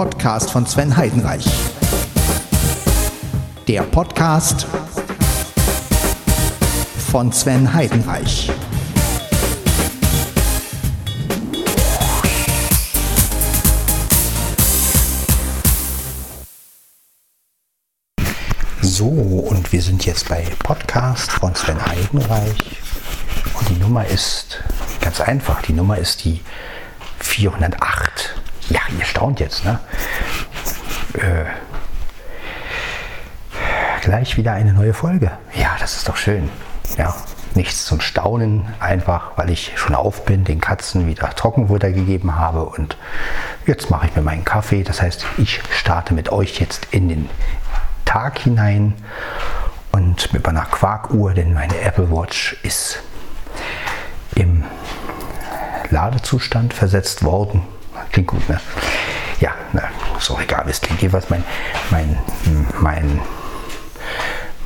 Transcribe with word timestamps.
Podcast 0.00 0.50
von 0.50 0.64
Sven 0.64 0.96
Heidenreich. 0.96 1.44
Der 3.68 3.82
Podcast 3.82 4.66
von 7.10 7.30
Sven 7.32 7.70
Heidenreich. 7.70 8.50
So, 18.80 19.04
und 19.04 19.70
wir 19.70 19.82
sind 19.82 20.06
jetzt 20.06 20.30
bei 20.30 20.46
Podcast 20.60 21.30
von 21.30 21.54
Sven 21.54 21.84
Heidenreich. 21.84 22.78
Und 23.52 23.68
die 23.68 23.76
Nummer 23.78 24.06
ist 24.06 24.62
ganz 25.02 25.20
einfach. 25.20 25.60
Die 25.60 25.74
Nummer 25.74 25.98
ist 25.98 26.24
die 26.24 26.40
408. 27.18 28.39
Ja, 28.70 28.80
ihr 28.96 29.04
staunt 29.04 29.40
jetzt, 29.40 29.64
ne? 29.64 29.80
Äh, 31.14 31.44
gleich 34.02 34.36
wieder 34.36 34.52
eine 34.52 34.72
neue 34.72 34.94
Folge. 34.94 35.32
Ja, 35.54 35.76
das 35.80 35.96
ist 35.96 36.08
doch 36.08 36.16
schön. 36.16 36.48
Ja, 36.96 37.14
nichts 37.54 37.84
zum 37.84 38.00
Staunen, 38.00 38.64
einfach 38.78 39.32
weil 39.36 39.50
ich 39.50 39.72
schon 39.76 39.94
auf 39.94 40.24
bin, 40.24 40.44
den 40.44 40.60
Katzen 40.60 41.06
wieder 41.08 41.30
Trockenfutter 41.30 41.90
gegeben 41.90 42.36
habe 42.36 42.64
und 42.64 42.96
jetzt 43.66 43.90
mache 43.90 44.06
ich 44.06 44.16
mir 44.16 44.22
meinen 44.22 44.44
Kaffee. 44.44 44.84
Das 44.84 45.02
heißt, 45.02 45.26
ich 45.38 45.60
starte 45.72 46.14
mit 46.14 46.30
euch 46.30 46.60
jetzt 46.60 46.86
in 46.92 47.08
den 47.08 47.28
Tag 48.04 48.38
hinein 48.38 48.94
und 49.92 50.32
mit 50.32 50.46
meiner 50.46 50.64
Quarkuhr, 50.64 51.34
denn 51.34 51.54
meine 51.54 51.80
Apple 51.80 52.10
Watch 52.10 52.56
ist 52.62 53.02
im 54.36 54.64
Ladezustand 55.90 56.72
versetzt 56.72 57.24
worden. 57.24 57.62
Klingt 58.12 58.28
gut, 58.28 58.48
ne? 58.48 58.60
Ja, 59.40 59.52
ne, 59.72 59.82
ist 60.18 60.30
egal, 60.30 60.66
wie 60.66 60.70
es 60.70 60.80
klingt. 60.80 61.00
Jedenfalls 61.00 61.30
mein, 61.30 61.44
mein, 61.90 62.18
mein, 62.80 63.20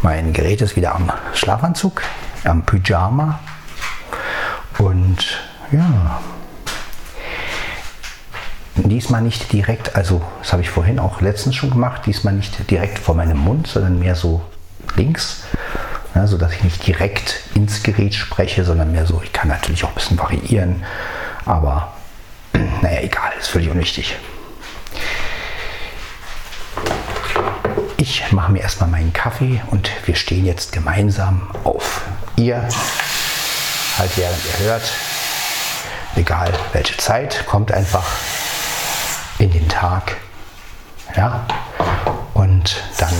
mein 0.02 0.32
Gerät 0.32 0.60
ist 0.62 0.76
wieder 0.76 0.94
am 0.94 1.12
Schlafanzug, 1.34 2.02
am 2.44 2.64
Pyjama. 2.64 3.38
Und 4.78 5.40
ja, 5.70 6.20
diesmal 8.74 9.22
nicht 9.22 9.52
direkt, 9.52 9.94
also 9.94 10.22
das 10.40 10.52
habe 10.52 10.62
ich 10.62 10.70
vorhin 10.70 10.98
auch 10.98 11.20
letztens 11.20 11.54
schon 11.54 11.70
gemacht, 11.70 12.02
diesmal 12.06 12.34
nicht 12.34 12.70
direkt 12.70 12.98
vor 12.98 13.14
meinem 13.14 13.38
Mund, 13.38 13.66
sondern 13.66 13.98
mehr 13.98 14.14
so 14.14 14.42
links, 14.96 15.44
ja, 16.14 16.26
sodass 16.26 16.52
ich 16.52 16.64
nicht 16.64 16.86
direkt 16.86 17.44
ins 17.54 17.82
Gerät 17.82 18.14
spreche, 18.14 18.64
sondern 18.64 18.92
mehr 18.92 19.06
so, 19.06 19.20
ich 19.22 19.32
kann 19.32 19.48
natürlich 19.48 19.84
auch 19.84 19.90
ein 19.90 19.94
bisschen 19.94 20.18
variieren, 20.18 20.84
aber 21.44 21.93
naja, 22.82 23.00
egal, 23.00 23.32
ist 23.38 23.48
völlig 23.48 23.70
unwichtig. 23.70 24.16
Ich 27.96 28.32
mache 28.32 28.52
mir 28.52 28.60
erstmal 28.60 28.90
meinen 28.90 29.12
Kaffee 29.12 29.62
und 29.70 29.90
wir 30.04 30.14
stehen 30.14 30.44
jetzt 30.44 30.72
gemeinsam 30.72 31.48
auf. 31.64 32.02
Ihr, 32.36 32.56
halt 33.98 34.16
während 34.16 34.38
ihr 34.44 34.66
hört, 34.66 34.92
egal 36.16 36.52
welche 36.72 36.96
Zeit, 36.98 37.46
kommt 37.46 37.72
einfach 37.72 38.04
in 39.38 39.50
den 39.50 39.68
Tag. 39.68 40.16
Ja, 41.16 41.46
und 42.34 42.82
dann 42.98 43.14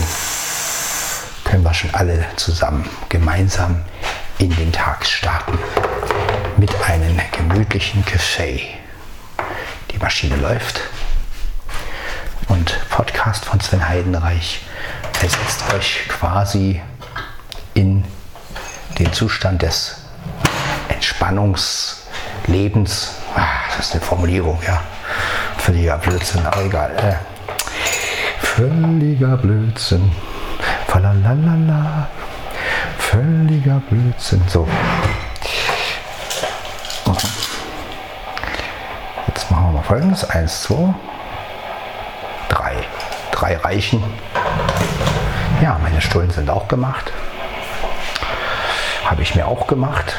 können 1.45 1.63
wir 1.63 1.73
schon 1.73 1.93
alle 1.93 2.25
zusammen 2.35 2.89
gemeinsam 3.09 3.83
in 4.37 4.53
den 4.55 4.71
Tag 4.71 5.05
starten 5.05 5.57
mit 6.57 6.71
einem 6.83 7.19
gemütlichen 7.31 8.03
Kaffee. 8.05 8.61
Maschine 10.05 10.35
läuft 10.35 10.81
und 12.47 12.79
Podcast 12.91 13.43
von 13.43 13.59
Sven 13.59 13.89
Heidenreich 13.89 14.61
versetzt 15.13 15.63
euch 15.73 16.07
quasi 16.07 16.79
in 17.73 18.05
den 18.99 19.11
Zustand 19.13 19.63
des 19.63 19.95
Entspannungslebens. 20.89 23.15
Ah, 23.35 23.47
das 23.75 23.87
ist 23.87 23.93
eine 23.93 24.01
Formulierung, 24.01 24.59
ja. 24.67 24.79
Völliger 25.57 25.97
Blödsinn, 25.97 26.45
aber 26.45 26.65
egal. 26.65 26.95
Äh, 26.97 27.15
völliger 28.45 29.37
Blödsinn. 29.37 30.11
Falalala. 30.85 32.09
Völliger 32.99 33.81
Blödsinn. 33.89 34.43
So. 34.47 34.67
Jetzt 39.35 39.51
machen 39.51 39.65
wir 39.65 39.71
mal 39.73 39.74
folgendes. 39.85 40.29
Eins, 40.29 40.63
zwei, 40.63 40.93
drei. 42.49 42.73
Drei 43.31 43.57
reichen. 43.57 44.03
Ja, 45.61 45.77
meine 45.81 46.01
Stullen 46.01 46.31
sind 46.31 46.49
auch 46.49 46.67
gemacht. 46.67 47.11
Habe 49.05 49.21
ich 49.21 49.35
mir 49.35 49.47
auch 49.47 49.67
gemacht. 49.67 50.15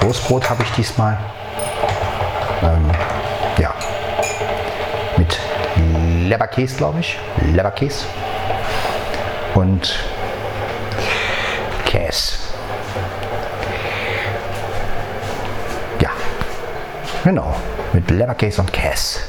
Toastbrot 0.00 0.50
habe 0.50 0.62
ich 0.62 0.70
diesmal. 0.72 1.18
Ähm, 2.62 2.90
ja. 3.58 3.72
Mit 5.16 5.38
Leberkäse, 6.28 6.76
glaube 6.76 7.00
ich. 7.00 7.18
Leberkäse. 7.42 8.06
Und 9.54 9.98
Käse. 11.84 12.36
Ja. 16.00 16.10
Genau. 17.24 17.54
Mit 17.92 18.10
Leberkäse 18.10 18.60
und 18.60 18.72
Käse. 18.72 19.20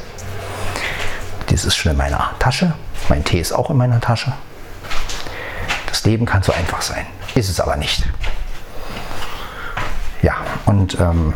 Das 1.50 1.64
ist 1.66 1.76
schon 1.76 1.94
in 1.94 1.98
meiner 1.98 2.32
Tasche. 2.40 2.74
Mein 3.10 3.24
Tee 3.24 3.40
ist 3.40 3.54
auch 3.54 3.70
in 3.70 3.78
meiner 3.78 4.02
Tasche. 4.02 4.34
Das 5.88 6.04
Leben 6.04 6.26
kann 6.26 6.44
so 6.44 6.52
einfach 6.52 6.82
sein. 6.82 7.06
Ist 7.36 7.50
es 7.50 7.60
aber 7.60 7.78
nicht. 7.78 8.04
Ja, 10.22 10.36
und 10.66 11.00
ähm, 11.00 11.34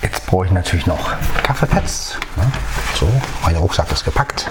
jetzt 0.00 0.26
brauche 0.26 0.46
ich 0.46 0.52
natürlich 0.52 0.86
noch 0.86 1.12
Kaffeepads. 1.42 2.18
Ne? 2.36 2.50
So, 2.98 3.08
mein 3.44 3.54
Rucksack 3.54 3.92
ist 3.92 4.04
gepackt. 4.04 4.50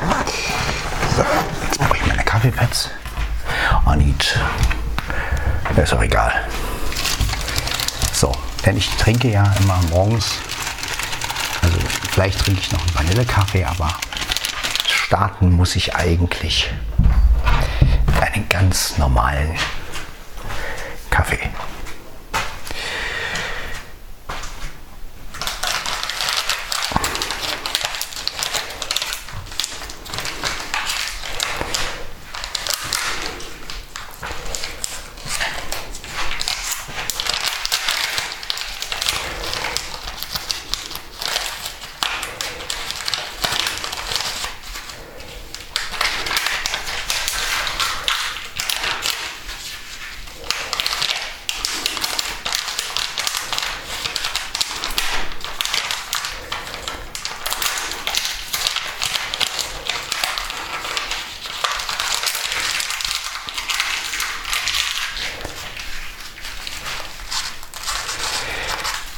So, 1.18 1.26
jetzt 1.66 1.78
brauche 1.80 1.98
ich 1.98 2.06
meine 2.06 2.24
Kaffeepads. 2.24 2.92
Need. 3.98 4.40
Ist 5.76 5.94
auch 5.94 6.02
egal. 6.02 6.32
So, 8.14 8.32
denn 8.66 8.78
ich 8.78 8.90
trinke 8.92 9.28
ja 9.30 9.44
immer 9.60 9.82
morgens, 9.90 10.36
also 11.62 11.78
vielleicht 12.10 12.40
trinke 12.40 12.62
ich 12.62 12.72
noch 12.72 12.80
einen 12.80 12.96
Vanillekaffee, 12.96 13.66
aber 13.66 13.90
starten 14.88 15.52
muss 15.52 15.76
ich 15.76 15.94
eigentlich 15.96 16.72
mit 18.06 18.24
einem 18.24 18.48
ganz 18.48 18.98
normalen 18.98 19.58
Kaffee. 21.10 21.50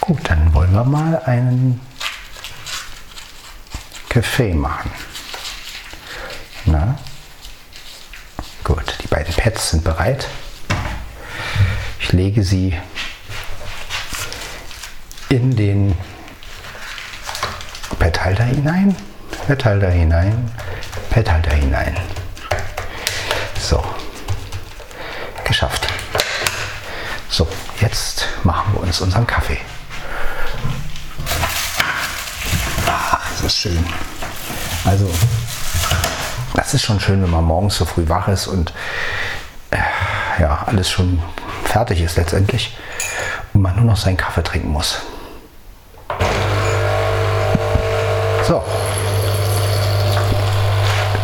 Gut, 0.10 0.28
dann 0.28 0.52
wollen 0.56 0.72
wir 0.72 0.78
mal 0.90 1.22
einen 1.26 1.80
Kaffee 4.10 4.54
machen. 4.54 4.92
Na? 6.66 6.98
Gut, 8.64 8.98
die 9.02 9.08
beiden 9.08 9.34
Pads 9.36 9.72
sind 9.72 9.84
bereit. 9.84 10.28
Ich 12.00 12.12
lege 12.12 12.44
sie 12.44 12.76
in 15.30 15.56
den 15.56 15.96
Betthalter 18.00 18.46
hinein, 18.46 18.96
Betthalter 19.48 19.92
hinein, 19.92 20.52
Pethalter 21.12 21.54
hinein. 21.54 21.96
So, 23.60 23.84
geschafft. 25.44 25.88
So, 27.30 27.48
jetzt 27.80 28.28
machen 28.44 28.74
wir 28.74 28.82
uns 28.82 29.02
unseren 29.02 29.28
Kaffee. 29.28 29.60
Das 33.50 33.58
schön. 33.58 33.84
Also, 34.86 35.10
das 36.54 36.76
ist 36.76 36.84
schon 36.84 37.00
schön, 37.00 37.24
wenn 37.24 37.32
man 37.32 37.44
morgens 37.44 37.78
so 37.78 37.86
früh 37.86 38.08
wach 38.08 38.28
ist 38.28 38.46
und 38.46 38.74
äh, 39.72 39.78
ja, 40.40 40.66
alles 40.68 40.88
schon 40.88 41.20
fertig 41.64 42.02
ist 42.02 42.16
letztendlich 42.16 42.78
und 43.54 43.64
man 43.64 43.76
nur 43.76 43.86
noch 43.86 43.98
seinen 43.98 44.18
Kaffee 44.18 44.44
trinken 44.44 44.70
muss. 44.70 45.00
So, 48.48 48.64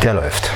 der 0.02 0.14
läuft. 0.14 0.50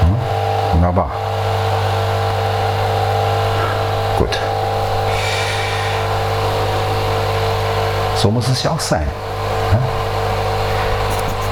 Hm, 0.00 0.16
wunderbar. 0.72 1.10
Gut. 4.16 4.38
So 8.20 8.30
muss 8.30 8.48
es 8.48 8.62
ja 8.62 8.72
auch 8.72 8.80
sein. 8.80 9.06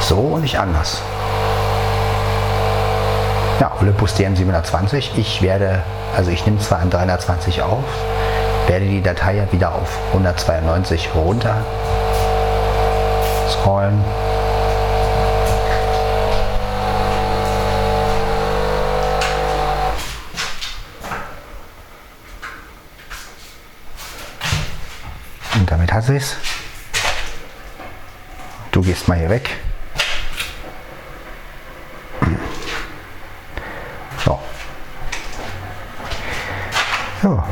So 0.00 0.16
und 0.16 0.42
nicht 0.42 0.58
anders. 0.58 1.00
Ja, 3.58 3.72
Olympus 3.80 4.14
DM720. 4.16 5.12
Ich 5.16 5.40
werde, 5.40 5.82
also 6.14 6.30
ich 6.30 6.44
nehme 6.44 6.58
zwar 6.58 6.80
an 6.80 6.90
320 6.90 7.62
auf, 7.62 7.84
werde 8.66 8.84
die 8.84 9.00
Datei 9.00 9.36
ja 9.36 9.50
wieder 9.50 9.74
auf 9.74 9.98
192 10.08 11.08
runter 11.14 11.56
scrollen. 13.48 14.04
Und 25.54 25.70
damit 25.70 25.90
hat. 25.92 26.06
Du 26.08 26.57
gehst 28.88 29.06
mal 29.06 29.19
hier 29.19 29.29
weg. 29.29 29.50
So. 34.25 34.40
So. 37.23 37.44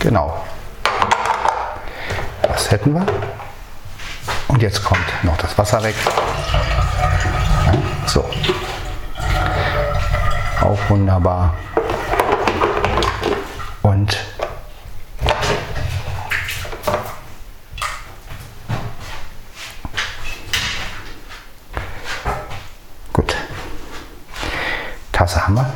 Genau. 0.00 0.42
Das 2.42 2.70
hätten 2.70 2.94
wir. 2.94 3.06
Und 4.48 4.62
jetzt 4.62 4.82
kommt 4.84 5.00
noch 5.22 5.36
das 5.38 5.56
Wasser 5.56 5.82
weg. 5.82 5.94
Ja, 7.66 7.74
so. 8.06 8.28
Auch 10.60 10.78
wunderbar. 10.88 11.54
Und 13.82 14.18
gut. 23.12 23.34
Tasse 25.12 25.46
haben 25.46 25.54
wir. 25.54 25.72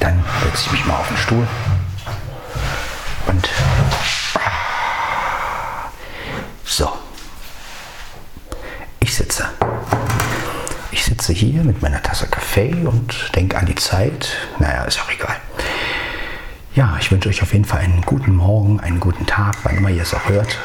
Dann 0.00 0.24
setze 0.42 0.64
ich 0.64 0.72
mich 0.72 0.86
mal 0.86 0.94
auf 0.94 1.08
den 1.08 1.16
Stuhl 1.18 1.46
und 3.26 3.48
so. 6.64 6.90
Ich 9.00 9.14
sitze. 9.14 9.46
Ich 10.90 11.04
sitze 11.04 11.34
hier 11.34 11.62
mit 11.62 11.82
meiner 11.82 12.02
Tasse 12.02 12.26
Kaffee 12.28 12.72
und 12.86 13.30
denke 13.34 13.58
an 13.58 13.66
die 13.66 13.74
Zeit. 13.74 14.30
Naja, 14.58 14.84
ist 14.84 15.00
auch 15.02 15.10
egal. 15.10 15.36
Ja, 16.72 16.96
ich 17.00 17.10
wünsche 17.10 17.28
euch 17.28 17.42
auf 17.42 17.52
jeden 17.52 17.64
Fall 17.64 17.80
einen 17.80 18.02
guten 18.02 18.36
Morgen, 18.36 18.78
einen 18.78 19.00
guten 19.00 19.26
Tag, 19.26 19.56
wann 19.64 19.76
immer 19.76 19.90
ihr 19.90 20.02
es 20.02 20.14
auch 20.14 20.28
hört. 20.28 20.56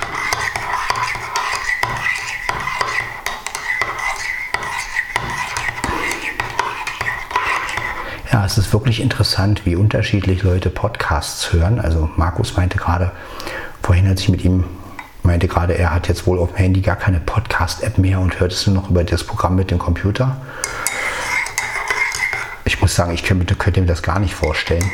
Ja, 8.32 8.46
es 8.46 8.60
ist 8.60 8.72
wirklich 8.72 9.02
interessant, 9.02 9.66
wie 9.66 9.76
unterschiedlich 9.76 10.44
Leute 10.44 10.70
Podcasts 10.70 11.52
hören. 11.52 11.80
Also 11.80 12.12
Markus 12.18 12.56
meinte 12.56 12.78
gerade, 12.78 13.12
vorhin 13.82 14.08
als 14.08 14.22
ich 14.22 14.30
mit 14.30 14.44
ihm 14.44 14.64
meinte 15.24 15.48
gerade, 15.48 15.76
er 15.76 15.92
hat 15.92 16.08
jetzt 16.08 16.28
wohl 16.28 16.38
auf 16.38 16.50
dem 16.50 16.58
Handy 16.58 16.82
gar 16.82 16.98
keine 16.98 17.20
Podcast-App 17.20 17.98
mehr 17.98 18.20
und 18.20 18.40
hört 18.40 18.52
es 18.52 18.68
nur 18.68 18.76
noch 18.76 18.92
über 18.92 19.04
das 19.04 19.24
Programm 19.24 19.56
mit 19.56 19.72
dem 19.72 19.80
Computer. 19.80 20.40
Ich 22.64 22.80
muss 22.80 22.94
sagen, 22.94 23.12
ich 23.12 23.24
könnte, 23.24 23.56
könnte 23.56 23.82
mir 23.82 23.88
das 23.88 24.04
gar 24.04 24.20
nicht 24.20 24.36
vorstellen. 24.36 24.86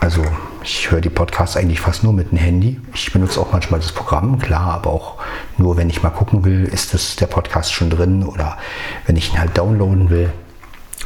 Also 0.00 0.24
ich 0.62 0.90
höre 0.90 1.00
die 1.00 1.10
Podcasts 1.10 1.56
eigentlich 1.56 1.80
fast 1.80 2.04
nur 2.04 2.12
mit 2.12 2.30
dem 2.30 2.38
Handy. 2.38 2.80
Ich 2.94 3.12
benutze 3.12 3.40
auch 3.40 3.52
manchmal 3.52 3.80
das 3.80 3.92
Programm, 3.92 4.38
klar, 4.38 4.74
aber 4.74 4.90
auch 4.90 5.16
nur, 5.56 5.76
wenn 5.76 5.90
ich 5.90 6.02
mal 6.02 6.10
gucken 6.10 6.44
will, 6.44 6.64
ist 6.64 6.94
das 6.94 7.16
der 7.16 7.26
Podcast 7.26 7.72
schon 7.72 7.90
drin 7.90 8.24
oder 8.24 8.58
wenn 9.06 9.16
ich 9.16 9.32
ihn 9.32 9.40
halt 9.40 9.58
downloaden 9.58 10.10
will 10.10 10.32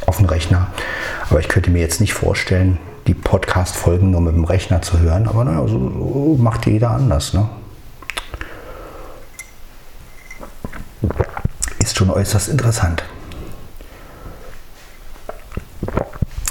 auf 0.05 0.17
dem 0.17 0.27
Rechner. 0.27 0.67
Aber 1.29 1.39
ich 1.39 1.47
könnte 1.47 1.71
mir 1.71 1.79
jetzt 1.79 2.01
nicht 2.01 2.13
vorstellen, 2.13 2.77
die 3.07 3.13
Podcast-Folgen 3.13 4.11
nur 4.11 4.21
mit 4.21 4.35
dem 4.35 4.43
Rechner 4.45 4.81
zu 4.81 4.99
hören. 4.99 5.27
Aber 5.27 5.43
naja, 5.43 5.67
so, 5.67 5.79
so 5.79 6.37
macht 6.39 6.65
jeder 6.65 6.91
anders. 6.91 7.33
Ne? 7.33 7.49
Ist 11.79 11.97
schon 11.97 12.09
äußerst 12.09 12.49
interessant. 12.49 13.03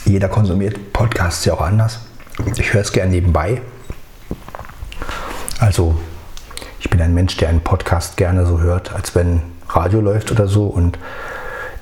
Jeder 0.04 0.28
konsumiert 0.28 0.92
Podcasts 0.92 1.44
ja 1.44 1.54
auch 1.54 1.62
anders. 1.62 2.00
Ich 2.56 2.72
höre 2.72 2.80
es 2.80 2.92
gerne 2.92 3.10
nebenbei. 3.10 3.60
Also 5.58 5.96
ich 6.80 6.90
bin 6.90 7.00
ein 7.00 7.14
Mensch, 7.14 7.36
der 7.36 7.48
einen 7.48 7.60
Podcast 7.60 8.16
gerne 8.16 8.46
so 8.46 8.60
hört, 8.60 8.92
als 8.92 9.14
wenn 9.14 9.42
Radio 9.68 10.00
läuft 10.00 10.30
oder 10.32 10.48
so. 10.48 10.66
Und 10.66 10.98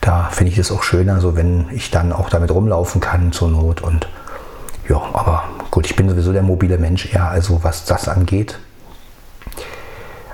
da 0.00 0.24
finde 0.30 0.52
ich 0.52 0.58
es 0.58 0.70
auch 0.70 0.82
schöner, 0.82 1.20
so 1.20 1.36
wenn 1.36 1.66
ich 1.70 1.90
dann 1.90 2.12
auch 2.12 2.28
damit 2.28 2.50
rumlaufen 2.50 3.00
kann 3.00 3.32
zur 3.32 3.48
Not. 3.48 3.80
Und 3.80 4.08
ja, 4.88 5.00
aber 5.12 5.44
gut, 5.70 5.86
ich 5.86 5.96
bin 5.96 6.08
sowieso 6.08 6.32
der 6.32 6.42
mobile 6.42 6.78
Mensch 6.78 7.12
eher, 7.14 7.28
also 7.28 7.62
was 7.62 7.84
das 7.84 8.08
angeht. 8.08 8.58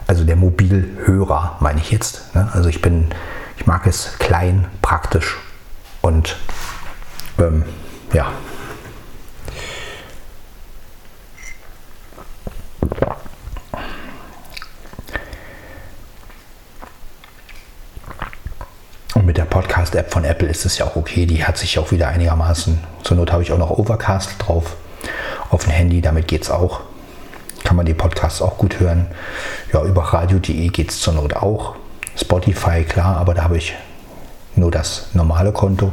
Also 0.06 0.24
der 0.24 0.36
Mobilhörer 0.36 1.56
meine 1.60 1.80
ich 1.80 1.90
jetzt. 1.90 2.34
Ne? 2.34 2.48
Also 2.52 2.68
ich 2.68 2.80
bin, 2.80 3.08
ich 3.56 3.66
mag 3.66 3.86
es 3.86 4.18
klein, 4.18 4.66
praktisch 4.82 5.36
und 6.00 6.36
ähm, 7.38 7.64
ja. 8.12 8.28
Podcast-App 19.56 20.12
von 20.12 20.24
Apple 20.24 20.48
ist 20.48 20.66
es 20.66 20.76
ja 20.76 20.84
auch 20.84 20.96
okay. 20.96 21.24
Die 21.24 21.42
hat 21.42 21.56
sich 21.56 21.78
auch 21.78 21.90
wieder 21.90 22.08
einigermaßen. 22.08 22.78
Zur 23.02 23.16
Not 23.16 23.32
habe 23.32 23.42
ich 23.42 23.52
auch 23.52 23.58
noch 23.58 23.70
Overcast 23.70 24.34
drauf 24.38 24.76
auf 25.48 25.64
dem 25.64 25.72
Handy. 25.72 26.02
Damit 26.02 26.28
geht 26.28 26.42
es 26.42 26.50
auch. 26.50 26.80
Kann 27.64 27.74
man 27.74 27.86
die 27.86 27.94
Podcasts 27.94 28.42
auch 28.42 28.58
gut 28.58 28.80
hören. 28.80 29.06
Ja, 29.72 29.82
über 29.82 30.02
radio.de 30.02 30.68
geht 30.68 30.90
es 30.90 31.00
zur 31.00 31.14
Not 31.14 31.36
auch. 31.36 31.74
Spotify, 32.18 32.84
klar, 32.84 33.16
aber 33.16 33.32
da 33.32 33.44
habe 33.44 33.56
ich 33.56 33.74
nur 34.56 34.70
das 34.70 35.06
normale 35.14 35.52
Konto. 35.52 35.90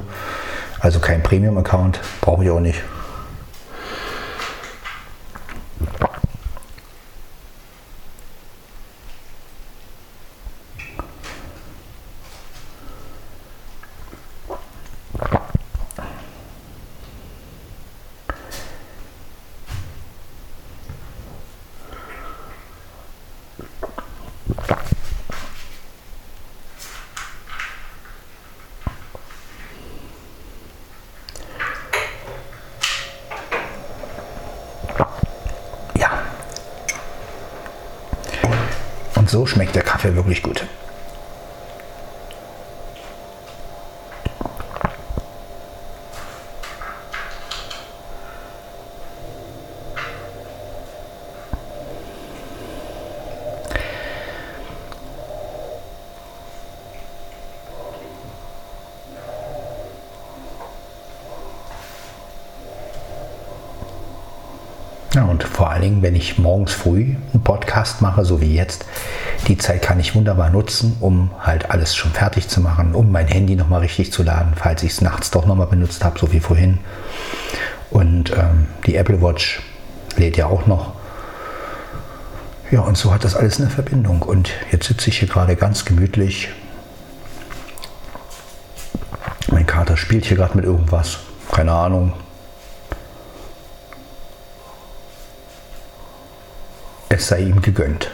Also 0.82 1.00
kein 1.00 1.24
Premium-Account. 1.24 2.02
Brauche 2.20 2.44
ich 2.44 2.50
auch 2.50 2.60
nicht. 2.60 2.82
So 39.34 39.48
schmeckt 39.48 39.74
der 39.76 39.82
Kaffee 39.82 40.16
wirklich 40.16 40.44
gut. 40.44 40.64
Ja, 65.16 65.24
Dingen, 65.84 66.02
wenn 66.02 66.16
ich 66.16 66.38
morgens 66.38 66.72
früh 66.72 67.16
einen 67.34 67.44
Podcast 67.44 68.02
mache, 68.02 68.24
so 68.24 68.40
wie 68.40 68.56
jetzt, 68.56 68.86
die 69.48 69.58
Zeit 69.58 69.82
kann 69.82 70.00
ich 70.00 70.16
wunderbar 70.16 70.50
nutzen, 70.50 70.96
um 71.02 71.32
halt 71.40 71.70
alles 71.70 71.96
schon 71.96 72.12
fertig 72.12 72.48
zu 72.48 72.62
machen, 72.62 72.96
um 72.96 73.12
mein 73.12 73.28
Handy 73.28 73.56
nochmal 73.56 73.82
richtig 73.82 74.12
zu 74.12 74.24
laden, 74.24 74.54
falls 74.56 74.82
ich 74.84 74.94
es 74.94 75.02
nachts 75.02 75.30
doch 75.30 75.46
nochmal 75.46 75.68
benutzt 75.68 76.06
habe, 76.06 76.18
so 76.18 76.32
wie 76.32 76.40
vorhin. 76.40 76.80
Und 77.90 78.32
ähm, 78.32 78.68
die 78.86 78.96
Apple 78.96 79.22
Watch 79.22 79.62
lädt 80.16 80.38
ja 80.38 80.48
auch 80.48 80.66
noch. 80.68 80.94
Ja, 82.72 82.80
und 82.80 82.98
so 82.98 83.14
hat 83.14 83.24
das 83.24 83.36
alles 83.36 83.60
eine 83.60 83.70
Verbindung. 83.70 84.22
Und 84.22 84.50
jetzt 84.72 84.88
sitze 84.88 85.10
ich 85.10 85.20
hier 85.20 85.28
gerade 85.28 85.56
ganz 85.56 85.86
gemütlich. 85.86 86.50
Mein 89.52 89.68
Kater 89.68 89.98
spielt 89.98 90.26
hier 90.26 90.38
gerade 90.38 90.56
mit 90.56 90.66
irgendwas. 90.66 91.20
Keine 91.52 91.74
Ahnung. 91.74 92.14
Es 97.14 97.28
sei 97.28 97.42
ihm 97.42 97.62
gegönnt. 97.62 98.10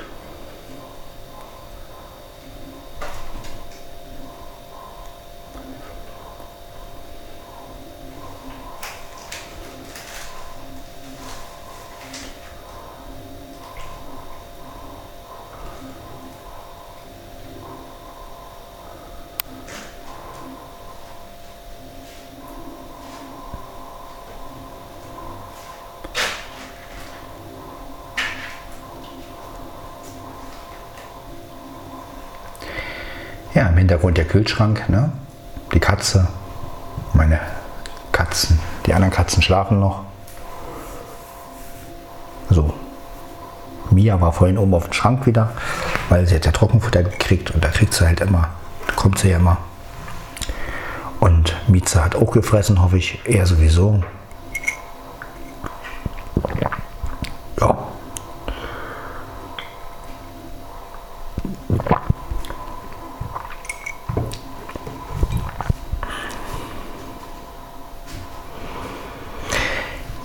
Ja, 33.60 33.68
im 33.68 33.76
Hintergrund 33.90 34.20
der 34.20 34.26
Kühlschrank, 34.26 34.88
ne? 34.88 35.12
die 35.74 35.80
Katze, 35.80 36.28
meine 37.14 37.40
Katzen, 38.12 38.60
die 38.86 38.94
anderen 38.94 39.12
Katzen 39.12 39.42
schlafen 39.42 39.80
noch. 39.80 40.04
So. 42.52 42.72
Mia 43.90 44.22
war 44.22 44.32
vorhin 44.32 44.60
oben 44.60 44.76
auf 44.76 44.84
dem 44.84 44.94
Schrank 44.94 45.26
wieder, 45.26 45.50
weil 46.10 46.28
sie 46.28 46.36
hat 46.36 46.46
ja 46.46 46.52
Trockenfutter 46.52 47.02
gekriegt 47.02 47.50
und 47.50 47.64
da 47.64 47.70
kriegt 47.70 47.96
sie 47.96 48.06
halt 48.06 48.20
immer, 48.20 48.50
kommt 48.96 49.18
sie 49.18 49.32
ja 49.32 49.38
immer. 49.38 49.58
Und 51.20 51.56
Mieze 51.68 52.06
hat 52.06 52.16
auch 52.16 52.30
gefressen, 52.30 52.84
hoffe 52.84 52.98
ich, 53.00 53.18
er 53.26 53.48
sowieso. 53.48 54.04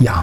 Ja, 0.04 0.23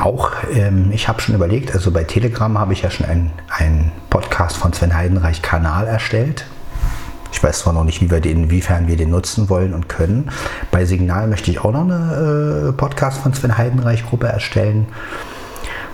auch 0.00 0.32
ähm, 0.52 0.90
ich 1.08 1.10
habe 1.10 1.22
schon 1.22 1.34
überlegt, 1.34 1.72
also 1.72 1.90
bei 1.90 2.04
Telegram 2.04 2.58
habe 2.58 2.74
ich 2.74 2.82
ja 2.82 2.90
schon 2.90 3.06
einen 3.06 3.92
Podcast 4.10 4.58
von 4.58 4.74
Sven 4.74 4.94
Heidenreich 4.94 5.40
Kanal 5.40 5.86
erstellt. 5.86 6.44
Ich 7.32 7.42
weiß 7.42 7.60
zwar 7.60 7.72
noch 7.72 7.84
nicht, 7.84 8.02
wie 8.02 8.10
wir 8.10 8.20
den, 8.20 8.44
inwiefern 8.44 8.88
wir 8.88 8.98
den 8.98 9.08
nutzen 9.08 9.48
wollen 9.48 9.72
und 9.72 9.88
können. 9.88 10.30
Bei 10.70 10.84
Signal 10.84 11.26
möchte 11.26 11.50
ich 11.50 11.60
auch 11.60 11.72
noch 11.72 11.84
eine 11.84 12.68
äh, 12.68 12.72
Podcast 12.72 13.22
von 13.22 13.32
Sven 13.32 13.56
Heidenreich 13.56 14.04
Gruppe 14.04 14.26
erstellen, 14.26 14.86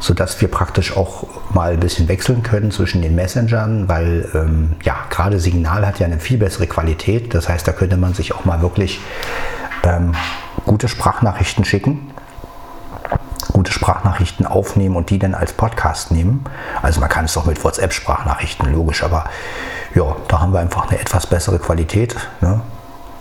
sodass 0.00 0.40
wir 0.40 0.49
praktisch 0.49 0.97
auch 0.97 1.28
mal 1.54 1.75
ein 1.75 1.78
bisschen 1.78 2.09
wechseln 2.09 2.42
können 2.42 2.73
zwischen 2.73 3.00
den 3.00 3.14
Messengern, 3.14 3.88
weil 3.88 4.28
ähm, 4.35 4.71
ja, 4.83 4.97
gerade 5.11 5.38
Signal 5.38 5.87
hat 5.87 6.00
ja 6.00 6.06
eine 6.06 6.18
viel 6.18 6.38
bessere 6.38 6.66
Qualität. 6.66 7.35
Das 7.37 7.49
heißt, 7.49 7.68
da 7.68 7.71
könnte 7.71 7.99
man 7.99 8.14
sich 8.14 8.35
auch 8.35 8.44
mal 8.47 8.62
wirklich 8.62 8.99
ähm, 9.85 10.11
gute 10.64 10.88
Sprachnachrichten 10.88 11.64
schicken 11.64 12.11
gute 13.55 13.73
Sprachnachrichten 13.73 14.47
aufnehmen 14.47 14.97
und 14.97 15.11
die 15.11 15.19
dann 15.19 15.33
als 15.33 15.53
Podcast 15.53 16.11
nehmen. 16.11 16.45
Also 16.83 17.01
man 17.01 17.09
kann 17.09 17.25
es 17.25 17.37
auch 17.37 17.47
mit 17.47 17.63
WhatsApp-Sprachnachrichten, 17.63 18.71
logisch, 18.71 19.05
aber 19.05 19.25
ja, 19.95 20.17
da 20.27 20.41
haben 20.41 20.53
wir 20.53 20.59
einfach 20.59 20.91
eine 20.91 21.01
etwas 21.01 21.29
bessere 21.29 21.61
Qualität. 21.61 22.17
Ne? 22.41 22.61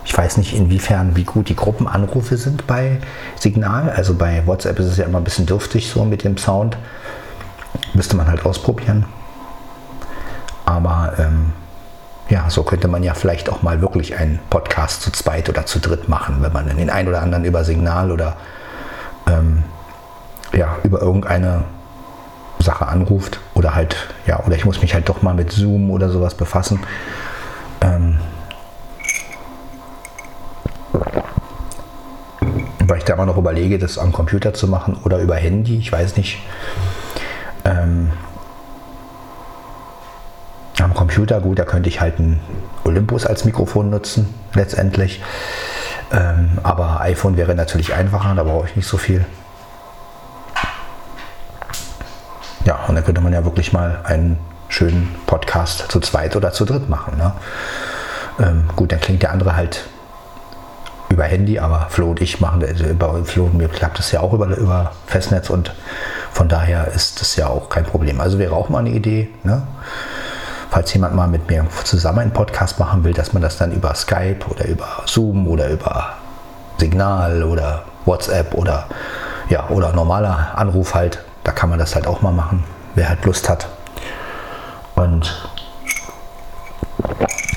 Ich 0.04 0.16
weiß 0.16 0.36
nicht, 0.36 0.52
inwiefern, 0.52 1.14
wie 1.14 1.22
gut 1.22 1.48
die 1.48 1.54
Gruppenanrufe 1.54 2.36
sind 2.36 2.66
bei 2.66 2.98
Signal. 3.36 3.90
Also 3.90 4.14
bei 4.14 4.44
WhatsApp 4.44 4.78
ist 4.80 4.86
es 4.86 4.96
ja 4.96 5.04
immer 5.04 5.18
ein 5.18 5.24
bisschen 5.24 5.46
dürftig 5.46 5.88
so 5.88 6.04
mit 6.04 6.24
dem 6.24 6.36
Sound. 6.36 6.76
Müsste 7.94 8.16
man 8.16 8.26
halt 8.26 8.44
ausprobieren. 8.44 9.06
Aber 10.64 11.14
ähm, 11.18 11.52
ja, 12.28 12.50
so 12.50 12.64
könnte 12.64 12.88
man 12.88 13.04
ja 13.04 13.14
vielleicht 13.14 13.48
auch 13.48 13.62
mal 13.62 13.80
wirklich 13.80 14.16
einen 14.16 14.40
Podcast 14.50 15.02
zu 15.02 15.12
zweit 15.12 15.48
oder 15.48 15.64
zu 15.64 15.78
dritt 15.78 16.08
machen, 16.08 16.38
wenn 16.40 16.52
man 16.52 16.76
den 16.76 16.90
einen 16.90 17.08
oder 17.08 17.22
anderen 17.22 17.44
über 17.44 17.62
Signal 17.62 18.10
oder 18.10 18.36
ähm, 19.28 19.62
ja, 20.56 20.76
über 20.82 21.00
irgendeine 21.00 21.64
Sache 22.58 22.86
anruft 22.86 23.40
oder 23.54 23.74
halt, 23.74 23.96
ja, 24.26 24.40
oder 24.44 24.56
ich 24.56 24.64
muss 24.64 24.80
mich 24.80 24.94
halt 24.94 25.08
doch 25.08 25.22
mal 25.22 25.34
mit 25.34 25.52
Zoom 25.52 25.90
oder 25.90 26.08
sowas 26.08 26.34
befassen. 26.34 26.80
Ähm, 27.80 28.18
weil 32.86 32.98
ich 32.98 33.04
da 33.04 33.14
immer 33.14 33.26
noch 33.26 33.36
überlege, 33.36 33.78
das 33.78 33.98
am 33.98 34.12
Computer 34.12 34.54
zu 34.54 34.68
machen 34.68 34.96
oder 35.04 35.18
über 35.18 35.36
Handy, 35.36 35.78
ich 35.78 35.90
weiß 35.90 36.16
nicht. 36.16 36.38
Ähm, 37.64 38.10
am 40.82 40.94
Computer, 40.94 41.40
gut, 41.40 41.58
da 41.58 41.64
könnte 41.64 41.88
ich 41.88 42.00
halt 42.00 42.18
ein 42.18 42.40
Olympus 42.84 43.26
als 43.26 43.44
Mikrofon 43.44 43.90
nutzen, 43.90 44.34
letztendlich. 44.54 45.22
Ähm, 46.12 46.58
aber 46.62 47.00
iPhone 47.00 47.36
wäre 47.36 47.54
natürlich 47.54 47.94
einfacher, 47.94 48.34
da 48.34 48.44
brauche 48.44 48.68
ich 48.68 48.76
nicht 48.76 48.86
so 48.86 48.98
viel. 48.98 49.24
Ja, 52.64 52.80
und 52.88 52.94
da 52.94 53.02
könnte 53.02 53.20
man 53.20 53.32
ja 53.32 53.44
wirklich 53.44 53.72
mal 53.72 54.00
einen 54.04 54.38
schönen 54.68 55.14
Podcast 55.26 55.86
zu 55.90 56.00
zweit 56.00 56.34
oder 56.36 56.52
zu 56.52 56.64
dritt 56.64 56.88
machen. 56.88 57.18
Ne? 57.18 57.32
Ähm, 58.40 58.64
gut, 58.74 58.92
dann 58.92 59.00
klingt 59.00 59.22
der 59.22 59.32
andere 59.32 59.56
halt 59.56 59.84
über 61.10 61.24
Handy, 61.24 61.58
aber 61.58 61.86
Flo 61.90 62.10
und 62.10 62.20
ich 62.20 62.40
machen, 62.40 62.64
also 62.64 62.84
bei 62.94 63.22
Flo 63.24 63.44
und 63.44 63.54
mir 63.54 63.68
klappt 63.68 63.98
das 63.98 64.10
ja 64.10 64.20
auch 64.20 64.32
über, 64.32 64.46
über 64.56 64.92
Festnetz 65.06 65.50
und 65.50 65.72
von 66.32 66.48
daher 66.48 66.88
ist 66.88 67.20
das 67.20 67.36
ja 67.36 67.46
auch 67.46 67.68
kein 67.68 67.84
Problem. 67.84 68.20
Also 68.20 68.38
wäre 68.38 68.54
auch 68.54 68.68
mal 68.68 68.80
eine 68.80 68.90
Idee, 68.90 69.28
ne? 69.44 69.62
falls 70.70 70.92
jemand 70.92 71.14
mal 71.14 71.28
mit 71.28 71.48
mir 71.48 71.64
zusammen 71.84 72.18
einen 72.18 72.32
Podcast 72.32 72.80
machen 72.80 73.04
will, 73.04 73.12
dass 73.12 73.32
man 73.32 73.42
das 73.42 73.58
dann 73.58 73.70
über 73.70 73.94
Skype 73.94 74.40
oder 74.48 74.66
über 74.66 75.04
Zoom 75.06 75.46
oder 75.46 75.68
über 75.68 76.14
Signal 76.78 77.44
oder 77.44 77.84
WhatsApp 78.06 78.54
oder 78.54 78.86
ja 79.48 79.68
oder 79.68 79.92
normaler 79.92 80.52
Anruf 80.56 80.96
halt 80.96 81.20
da 81.44 81.52
kann 81.52 81.70
man 81.70 81.78
das 81.78 81.94
halt 81.94 82.06
auch 82.06 82.22
mal 82.22 82.32
machen, 82.32 82.64
wer 82.94 83.08
halt 83.08 83.24
Lust 83.24 83.48
hat. 83.48 83.68
Und 84.94 85.48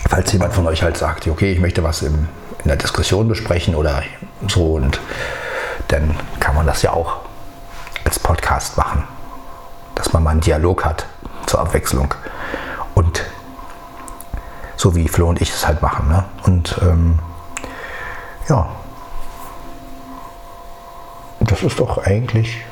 falls 0.09 0.31
jemand 0.33 0.53
von 0.53 0.67
euch 0.67 0.83
halt 0.83 0.97
sagt, 0.97 1.27
okay, 1.27 1.51
ich 1.51 1.59
möchte 1.59 1.83
was 1.83 2.01
im, 2.01 2.27
in 2.63 2.67
der 2.67 2.75
Diskussion 2.75 3.27
besprechen 3.27 3.75
oder 3.75 4.03
so, 4.47 4.73
und 4.73 4.99
dann 5.87 6.15
kann 6.39 6.55
man 6.55 6.67
das 6.67 6.81
ja 6.81 6.91
auch 6.91 7.21
als 8.03 8.19
Podcast 8.19 8.77
machen, 8.77 9.03
dass 9.95 10.11
man 10.13 10.23
mal 10.23 10.31
einen 10.31 10.41
Dialog 10.41 10.83
hat 10.83 11.05
zur 11.45 11.61
Abwechslung. 11.61 12.13
Und 12.93 13.23
so 14.75 14.95
wie 14.95 15.07
Flo 15.07 15.29
und 15.29 15.41
ich 15.41 15.49
es 15.49 15.65
halt 15.65 15.81
machen. 15.81 16.09
Ne? 16.09 16.25
Und 16.43 16.77
ähm, 16.81 17.19
ja, 18.49 18.69
das 21.39 21.63
ist 21.63 21.79
doch 21.79 21.99
eigentlich 21.99 22.63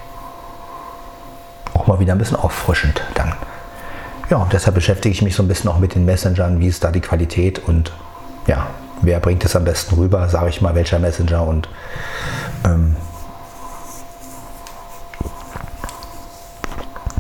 auch 1.75 1.87
mal 1.87 1.99
wieder 1.99 2.13
ein 2.13 2.17
bisschen 2.17 2.37
auffrischend 2.37 3.01
dann. 3.13 3.33
Ja, 4.29 4.37
und 4.37 4.53
deshalb 4.53 4.75
beschäftige 4.75 5.13
ich 5.13 5.21
mich 5.21 5.35
so 5.35 5.43
ein 5.43 5.47
bisschen 5.47 5.69
auch 5.69 5.77
mit 5.77 5.93
den 5.93 6.05
Messengern, 6.05 6.59
wie 6.59 6.67
ist 6.67 6.83
da 6.83 6.91
die 6.91 7.01
Qualität 7.01 7.59
und 7.59 7.91
ja, 8.47 8.67
wer 9.01 9.19
bringt 9.19 9.45
es 9.45 9.55
am 9.55 9.65
besten 9.65 9.95
rüber, 9.95 10.27
sage 10.29 10.49
ich 10.49 10.61
mal, 10.61 10.73
welcher 10.73 10.97
Messenger 10.97 11.45
und 11.45 11.69
ähm, 12.63 12.95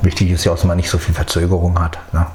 wichtig 0.01 0.31
ist 0.31 0.45
ja 0.45 0.51
auch, 0.51 0.55
dass 0.55 0.65
man 0.65 0.77
nicht 0.77 0.89
so 0.89 0.97
viel 0.97 1.13
Verzögerung 1.13 1.79
hat. 1.79 1.99
Ne? 2.11 2.25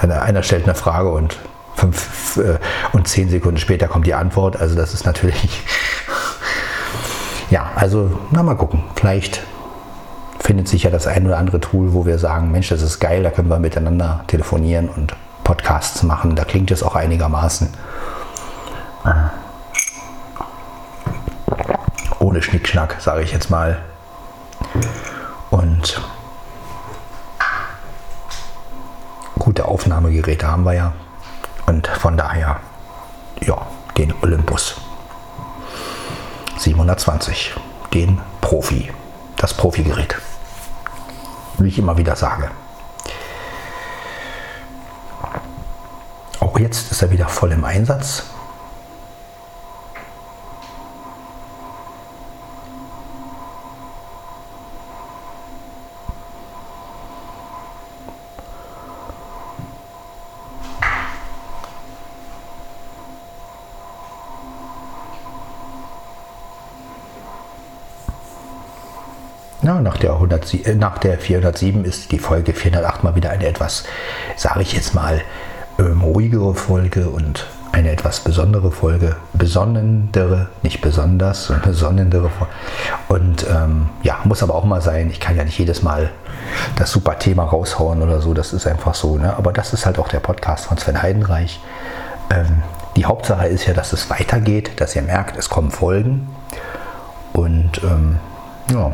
einer, 0.00 0.22
einer 0.22 0.42
stellt 0.42 0.64
eine 0.64 0.74
Frage 0.74 1.10
und 1.10 1.38
fünf 1.74 2.36
äh, 2.36 2.58
und 2.92 3.08
zehn 3.08 3.28
Sekunden 3.28 3.58
später 3.58 3.88
kommt 3.88 4.06
die 4.06 4.14
Antwort. 4.14 4.56
Also 4.60 4.74
das 4.74 4.94
ist 4.94 5.06
natürlich, 5.06 5.62
ja, 7.50 7.70
also 7.74 8.18
na 8.30 8.42
mal 8.42 8.56
gucken. 8.56 8.84
Vielleicht 8.96 9.42
findet 10.52 10.68
sich 10.68 10.82
ja 10.82 10.90
das 10.90 11.06
ein 11.06 11.24
oder 11.24 11.38
andere 11.38 11.60
Tool, 11.60 11.94
wo 11.94 12.04
wir 12.04 12.18
sagen, 12.18 12.50
Mensch, 12.50 12.68
das 12.68 12.82
ist 12.82 13.00
geil, 13.00 13.22
da 13.22 13.30
können 13.30 13.48
wir 13.48 13.58
miteinander 13.58 14.22
telefonieren 14.26 14.90
und 14.90 15.16
Podcasts 15.44 16.02
machen. 16.02 16.36
Da 16.36 16.44
klingt 16.44 16.70
es 16.70 16.82
auch 16.82 16.94
einigermaßen. 16.94 17.72
Ohne 22.18 22.42
Schnickschnack, 22.42 22.96
sage 23.00 23.22
ich 23.22 23.32
jetzt 23.32 23.48
mal. 23.48 23.78
Und 25.48 26.02
gute 29.38 29.64
Aufnahmegeräte 29.64 30.46
haben 30.46 30.64
wir 30.64 30.74
ja. 30.74 30.92
Und 31.64 31.86
von 31.86 32.18
daher, 32.18 32.60
ja, 33.40 33.56
den 33.96 34.12
Olympus 34.20 34.78
720, 36.58 37.54
den 37.94 38.20
Profi, 38.42 38.90
das 39.38 39.54
Profi-Gerät. 39.54 40.16
Wie 41.58 41.68
ich 41.68 41.78
immer 41.78 41.96
wieder 41.96 42.16
sage. 42.16 42.50
Auch 46.40 46.58
jetzt 46.58 46.90
ist 46.90 47.02
er 47.02 47.10
wieder 47.10 47.28
voll 47.28 47.52
im 47.52 47.64
Einsatz. 47.64 48.24
Ja, 69.62 69.80
nach, 69.80 69.96
der 69.96 70.14
100, 70.14 70.66
äh, 70.66 70.74
nach 70.74 70.98
der 70.98 71.18
407 71.18 71.84
ist 71.84 72.10
die 72.10 72.18
Folge 72.18 72.52
408 72.52 73.04
mal 73.04 73.14
wieder 73.14 73.30
eine 73.30 73.46
etwas, 73.46 73.84
sage 74.36 74.62
ich 74.62 74.72
jetzt 74.72 74.92
mal, 74.92 75.20
ähm, 75.78 76.00
ruhigere 76.02 76.54
Folge 76.54 77.08
und 77.08 77.46
eine 77.70 77.90
etwas 77.90 78.20
besondere 78.20 78.72
Folge, 78.72 79.16
besonnendere, 79.32 80.48
nicht 80.62 80.80
besonders, 80.80 81.52
besonnendere 81.64 82.28
Folge. 82.28 82.52
Und 83.08 83.46
ähm, 83.48 83.88
ja, 84.02 84.18
muss 84.24 84.42
aber 84.42 84.54
auch 84.54 84.64
mal 84.64 84.82
sein. 84.82 85.08
Ich 85.10 85.20
kann 85.20 85.36
ja 85.36 85.44
nicht 85.44 85.58
jedes 85.58 85.82
Mal 85.82 86.10
das 86.76 86.90
super 86.90 87.18
Thema 87.18 87.44
raushauen 87.44 88.02
oder 88.02 88.20
so, 88.20 88.34
das 88.34 88.52
ist 88.52 88.66
einfach 88.66 88.94
so. 88.94 89.16
Ne? 89.16 89.34
Aber 89.36 89.52
das 89.52 89.72
ist 89.72 89.86
halt 89.86 89.98
auch 89.98 90.08
der 90.08 90.20
Podcast 90.20 90.66
von 90.66 90.76
Sven 90.76 91.00
Heidenreich. 91.00 91.60
Ähm, 92.30 92.62
die 92.96 93.06
Hauptsache 93.06 93.46
ist 93.46 93.66
ja, 93.66 93.72
dass 93.72 93.92
es 93.92 94.10
weitergeht, 94.10 94.72
dass 94.80 94.94
ihr 94.94 95.02
merkt, 95.02 95.38
es 95.38 95.48
kommen 95.48 95.70
Folgen. 95.70 96.28
Und 97.32 97.80
ähm, 97.84 98.18
ja, 98.70 98.92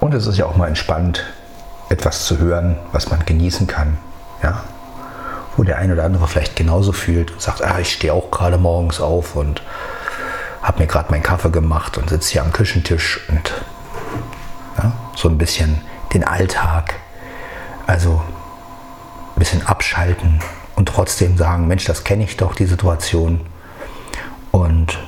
Und 0.00 0.14
es 0.14 0.26
ist 0.26 0.38
ja 0.38 0.46
auch 0.46 0.56
mal 0.56 0.66
entspannt, 0.66 1.24
etwas 1.90 2.24
zu 2.24 2.38
hören, 2.38 2.76
was 2.92 3.10
man 3.10 3.24
genießen 3.24 3.66
kann. 3.66 3.98
Ja? 4.42 4.64
Wo 5.56 5.62
der 5.62 5.78
eine 5.78 5.92
oder 5.92 6.04
andere 6.04 6.26
vielleicht 6.26 6.56
genauso 6.56 6.92
fühlt 6.92 7.30
und 7.32 7.42
sagt, 7.42 7.62
ah, 7.62 7.78
ich 7.78 7.92
stehe 7.92 8.14
auch 8.14 8.30
gerade 8.30 8.56
morgens 8.56 9.00
auf 9.00 9.36
und 9.36 9.62
habe 10.62 10.80
mir 10.80 10.86
gerade 10.86 11.10
meinen 11.10 11.22
Kaffee 11.22 11.50
gemacht 11.50 11.98
und 11.98 12.08
sitze 12.08 12.32
hier 12.32 12.42
am 12.42 12.52
Küchentisch 12.52 13.20
und 13.28 13.52
ja, 14.78 14.92
so 15.16 15.28
ein 15.28 15.38
bisschen 15.38 15.80
den 16.14 16.24
Alltag, 16.24 16.94
also 17.86 18.22
ein 19.34 19.38
bisschen 19.38 19.66
abschalten 19.66 20.40
und 20.76 20.88
trotzdem 20.88 21.36
sagen, 21.36 21.66
Mensch, 21.66 21.84
das 21.84 22.04
kenne 22.04 22.24
ich 22.24 22.36
doch, 22.36 22.54
die 22.54 22.66
Situation. 22.66 23.40
Und 24.50 24.98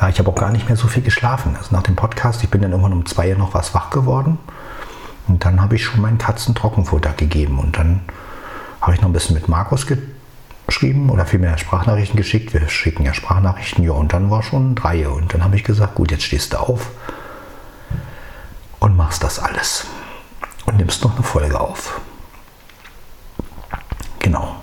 ja, 0.00 0.05
ich 0.16 0.20
habe 0.20 0.30
auch 0.30 0.34
gar 0.34 0.50
nicht 0.50 0.66
mehr 0.66 0.78
so 0.78 0.88
viel 0.88 1.02
geschlafen. 1.02 1.56
Also 1.58 1.76
nach 1.76 1.82
dem 1.82 1.94
Podcast, 1.94 2.42
ich 2.42 2.48
bin 2.48 2.62
dann 2.62 2.70
irgendwann 2.70 2.94
um 2.94 3.04
zwei 3.04 3.32
Uhr 3.32 3.38
noch 3.38 3.52
was 3.52 3.74
wach 3.74 3.90
geworden. 3.90 4.38
Und 5.28 5.44
dann 5.44 5.60
habe 5.60 5.76
ich 5.76 5.84
schon 5.84 6.00
meinen 6.00 6.16
Katzen 6.16 6.54
Trockenfutter 6.54 7.12
gegeben. 7.12 7.58
Und 7.58 7.76
dann 7.76 8.00
habe 8.80 8.94
ich 8.94 9.02
noch 9.02 9.10
ein 9.10 9.12
bisschen 9.12 9.34
mit 9.34 9.46
Markus 9.46 9.86
geschrieben 10.66 11.10
oder 11.10 11.26
vielmehr 11.26 11.58
Sprachnachrichten 11.58 12.16
geschickt. 12.16 12.54
Wir 12.54 12.66
schicken 12.66 13.04
ja 13.04 13.12
Sprachnachrichten, 13.12 13.84
ja. 13.84 13.92
Und 13.92 14.14
dann 14.14 14.30
war 14.30 14.42
schon 14.42 14.74
drei. 14.74 15.06
Und 15.06 15.34
dann 15.34 15.44
habe 15.44 15.54
ich 15.54 15.64
gesagt, 15.64 15.96
gut, 15.96 16.10
jetzt 16.10 16.24
stehst 16.24 16.54
du 16.54 16.60
auf 16.60 16.92
und 18.80 18.96
machst 18.96 19.22
das 19.22 19.38
alles. 19.38 19.86
Und 20.64 20.78
nimmst 20.78 21.04
noch 21.04 21.14
eine 21.14 21.24
Folge 21.24 21.60
auf. 21.60 22.00
Genau. 24.20 24.56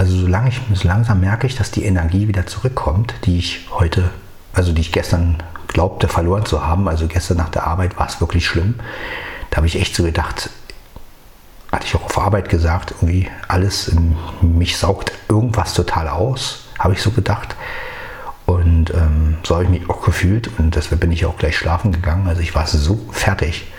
Also 0.00 0.16
solange 0.16 0.48
ich, 0.48 0.58
so 0.72 0.88
langsam 0.88 1.20
merke 1.20 1.46
ich, 1.46 1.56
dass 1.56 1.72
die 1.72 1.84
Energie 1.84 2.26
wieder 2.26 2.46
zurückkommt, 2.46 3.12
die 3.26 3.36
ich 3.36 3.68
heute, 3.70 4.08
also 4.54 4.72
die 4.72 4.80
ich 4.80 4.92
gestern 4.92 5.42
glaubte 5.68 6.08
verloren 6.08 6.46
zu 6.46 6.66
haben. 6.66 6.88
Also 6.88 7.06
gestern 7.06 7.36
nach 7.36 7.50
der 7.50 7.66
Arbeit 7.66 7.98
war 7.98 8.06
es 8.06 8.18
wirklich 8.18 8.46
schlimm. 8.46 8.76
Da 9.50 9.58
habe 9.58 9.66
ich 9.66 9.78
echt 9.78 9.94
so 9.94 10.02
gedacht, 10.02 10.48
hatte 11.70 11.84
ich 11.84 11.94
auch 11.94 12.04
auf 12.04 12.16
Arbeit 12.16 12.48
gesagt, 12.48 12.94
irgendwie 12.96 13.28
alles 13.46 13.92
mich 14.40 14.78
saugt 14.78 15.12
irgendwas 15.28 15.74
total 15.74 16.08
aus, 16.08 16.68
habe 16.78 16.94
ich 16.94 17.02
so 17.02 17.10
gedacht. 17.10 17.54
Und 18.46 18.94
ähm, 18.94 19.36
so 19.42 19.56
habe 19.56 19.64
ich 19.64 19.70
mich 19.70 19.90
auch 19.90 20.02
gefühlt 20.02 20.50
und 20.58 20.76
deshalb 20.76 21.02
bin 21.02 21.12
ich 21.12 21.26
auch 21.26 21.36
gleich 21.36 21.58
schlafen 21.58 21.92
gegangen. 21.92 22.26
Also 22.26 22.40
ich 22.40 22.54
war 22.54 22.66
so 22.66 22.98
fertig. 23.10 23.70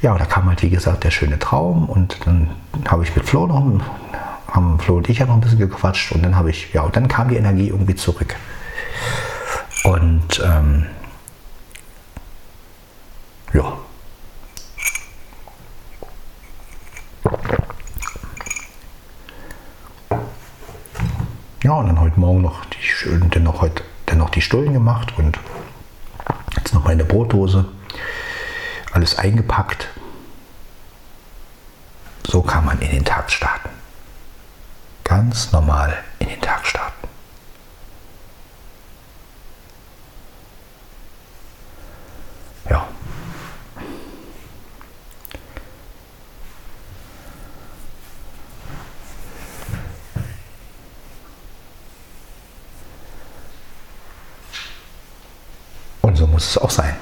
Ja, 0.00 0.12
und 0.12 0.18
da 0.18 0.24
kam 0.24 0.48
halt 0.48 0.62
wie 0.62 0.70
gesagt 0.70 1.04
der 1.04 1.10
schöne 1.10 1.38
Traum 1.38 1.90
und 1.90 2.16
dann 2.24 2.48
habe 2.88 3.02
ich 3.02 3.14
mit 3.14 3.26
Flo 3.26 3.46
noch 3.46 3.66
haben 4.50 4.78
Flo 4.78 4.96
und 4.96 5.08
ich 5.08 5.18
ja 5.18 5.26
noch 5.26 5.34
ein 5.34 5.40
bisschen 5.40 5.58
gequatscht 5.58 6.12
und 6.12 6.22
dann 6.22 6.36
habe 6.36 6.50
ich, 6.50 6.72
ja, 6.72 6.82
und 6.82 6.96
dann 6.96 7.08
kam 7.08 7.28
die 7.28 7.36
Energie 7.36 7.68
irgendwie 7.68 7.94
zurück. 7.94 8.34
Und 9.84 10.42
ähm, 10.44 10.86
ja. 13.52 13.72
Ja, 21.62 21.72
und 21.72 21.86
dann 21.86 22.00
heute 22.00 22.18
Morgen 22.18 22.42
noch 22.42 22.64
die 22.66 22.82
schönen, 22.82 23.30
dennoch 23.30 23.60
heute 23.60 23.84
dennoch 24.08 24.30
die 24.30 24.40
Stullen 24.40 24.72
gemacht 24.72 25.14
und 25.16 25.38
jetzt 26.56 26.74
noch 26.74 26.84
meine 26.84 27.04
Brotdose. 27.04 27.66
Alles 28.92 29.16
eingepackt. 29.16 29.88
So 32.26 32.42
kann 32.42 32.64
man 32.64 32.80
in 32.80 32.90
den 32.90 33.04
Tag 33.04 33.30
starten 33.30 33.69
ganz 35.20 35.52
normal 35.52 35.98
in 36.18 36.28
den 36.28 36.40
Tag 36.40 36.64
starten. 36.64 37.06
Ja. 42.70 42.88
Und 56.00 56.16
so 56.16 56.26
muss 56.26 56.48
es 56.48 56.56
auch 56.56 56.70
sein. 56.70 56.96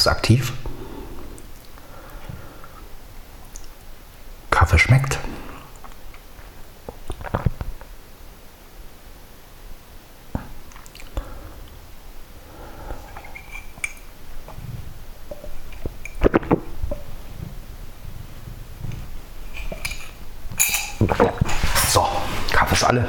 ist 0.00 0.06
aktiv. 0.06 0.52
Kaffee 4.50 4.78
schmeckt. 4.78 5.18
So, 21.88 22.06
Kaffee 22.52 22.74
ist 22.74 22.84
alle. 22.84 23.08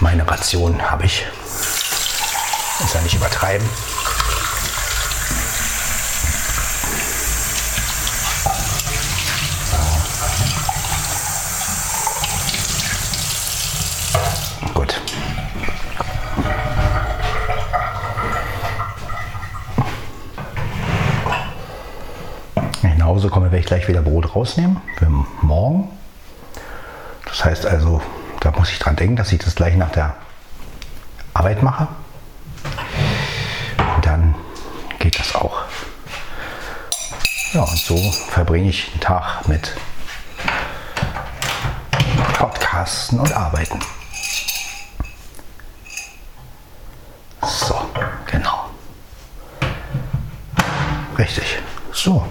Meine 0.00 0.28
Ration 0.30 0.82
habe 0.90 1.06
ich 1.06 1.24
Uns 2.80 2.92
ja 2.92 3.00
nicht 3.00 3.14
übertreiben. 3.14 3.66
Gut. 14.74 15.00
Nach 22.98 23.06
Hause 23.06 23.28
komme, 23.28 23.46
werde 23.46 23.53
ich 23.64 23.68
gleich 23.68 23.88
wieder 23.88 24.02
Brot 24.02 24.36
rausnehmen 24.36 24.82
für 24.98 25.06
morgen. 25.40 25.88
Das 27.24 27.44
heißt 27.44 27.64
also, 27.64 28.02
da 28.40 28.50
muss 28.50 28.70
ich 28.70 28.78
dran 28.78 28.94
denken, 28.94 29.16
dass 29.16 29.32
ich 29.32 29.38
das 29.38 29.54
gleich 29.54 29.74
nach 29.74 29.90
der 29.90 30.14
Arbeit 31.32 31.62
mache. 31.62 31.88
Und 33.96 34.04
dann 34.04 34.34
geht 34.98 35.18
das 35.18 35.34
auch. 35.34 35.62
Ja, 37.54 37.62
und 37.62 37.78
so 37.78 37.96
verbringe 38.28 38.68
ich 38.68 38.90
den 38.92 39.00
Tag 39.00 39.48
mit 39.48 39.74
Podcasten 42.34 43.18
und 43.18 43.32
Arbeiten. 43.32 43.78
So, 47.40 47.80
genau. 48.26 48.68
Richtig. 51.16 51.58
So. 51.92 52.26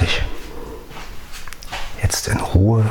Fertig. 0.00 0.22
Jetzt 2.02 2.28
in 2.28 2.40
Ruhe. 2.40 2.90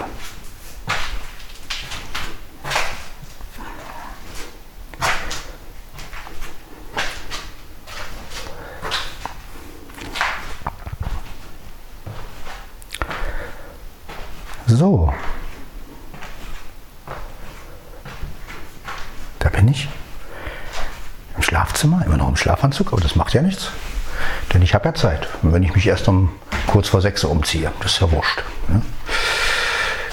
So. 14.68 15.12
Da 19.40 19.50
bin 19.50 19.68
ich. 19.68 19.88
Im 21.36 21.42
Schlafzimmer, 21.42 22.06
immer 22.06 22.18
noch 22.18 22.30
im 22.30 22.36
Schlafanzug, 22.36 22.94
aber 22.94 23.02
das 23.02 23.16
macht 23.16 23.34
ja 23.34 23.42
nichts. 23.42 23.72
Denn 24.54 24.62
ich 24.62 24.76
habe 24.76 24.86
ja 24.86 24.94
Zeit. 24.94 25.28
Und 25.42 25.54
wenn 25.54 25.64
ich 25.64 25.74
mich 25.74 25.88
erst 25.88 26.08
um 26.08 26.30
kurz 26.70 26.88
vor 26.88 27.02
sechs 27.02 27.24
umziehe, 27.24 27.72
das 27.82 27.94
ist 27.94 28.02
ja 28.02 28.12
wurscht. 28.12 28.44
Ne? 28.68 28.82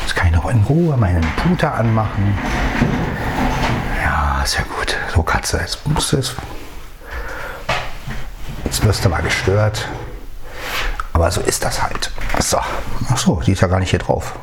Jetzt 0.01 0.17
kann 0.17 0.29
ich 0.29 0.33
noch 0.33 0.49
in 0.49 0.63
Ruhe 0.63 0.97
meinen 0.97 1.25
Puter 1.37 1.75
anmachen. 1.75 2.37
Ja, 4.03 4.41
ist 4.43 4.57
ja 4.57 4.63
gut. 4.63 4.97
So 5.15 5.23
Katze, 5.23 5.59
jetzt 5.59 5.87
musst 5.87 6.13
du 6.13 6.17
es. 6.17 6.35
Jetzt 8.65 8.83
wirst 8.85 9.05
du 9.05 9.09
mal 9.11 9.23
gestört. 9.23 9.87
Aber 11.13 11.31
so 11.31 11.41
ist 11.43 11.63
das 11.63 11.83
halt. 11.83 12.11
So. 12.39 12.59
Ach 13.11 13.17
so, 13.19 13.41
die 13.45 13.53
ist 13.53 13.61
ja 13.61 13.69
gar 13.69 13.81
nicht 13.81 13.91
hier 13.91 14.01
drauf. 14.01 14.35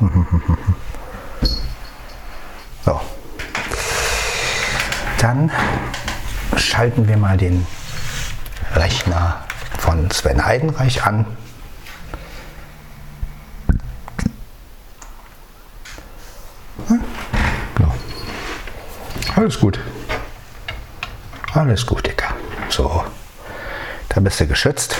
So. 2.84 3.00
Dann 5.18 5.50
schalten 6.54 7.08
wir 7.08 7.16
mal 7.16 7.38
den 7.38 7.66
Rechner 8.74 9.42
von 9.78 10.10
Sven 10.10 10.44
Heidenreich 10.44 11.02
an. 11.02 11.24
Alles 19.44 19.60
gut. 19.60 19.78
Alles 21.52 21.84
gut, 21.84 22.06
Dicker. 22.06 22.34
So, 22.70 23.04
da 24.08 24.20
bist 24.20 24.40
du 24.40 24.46
geschützt. 24.46 24.96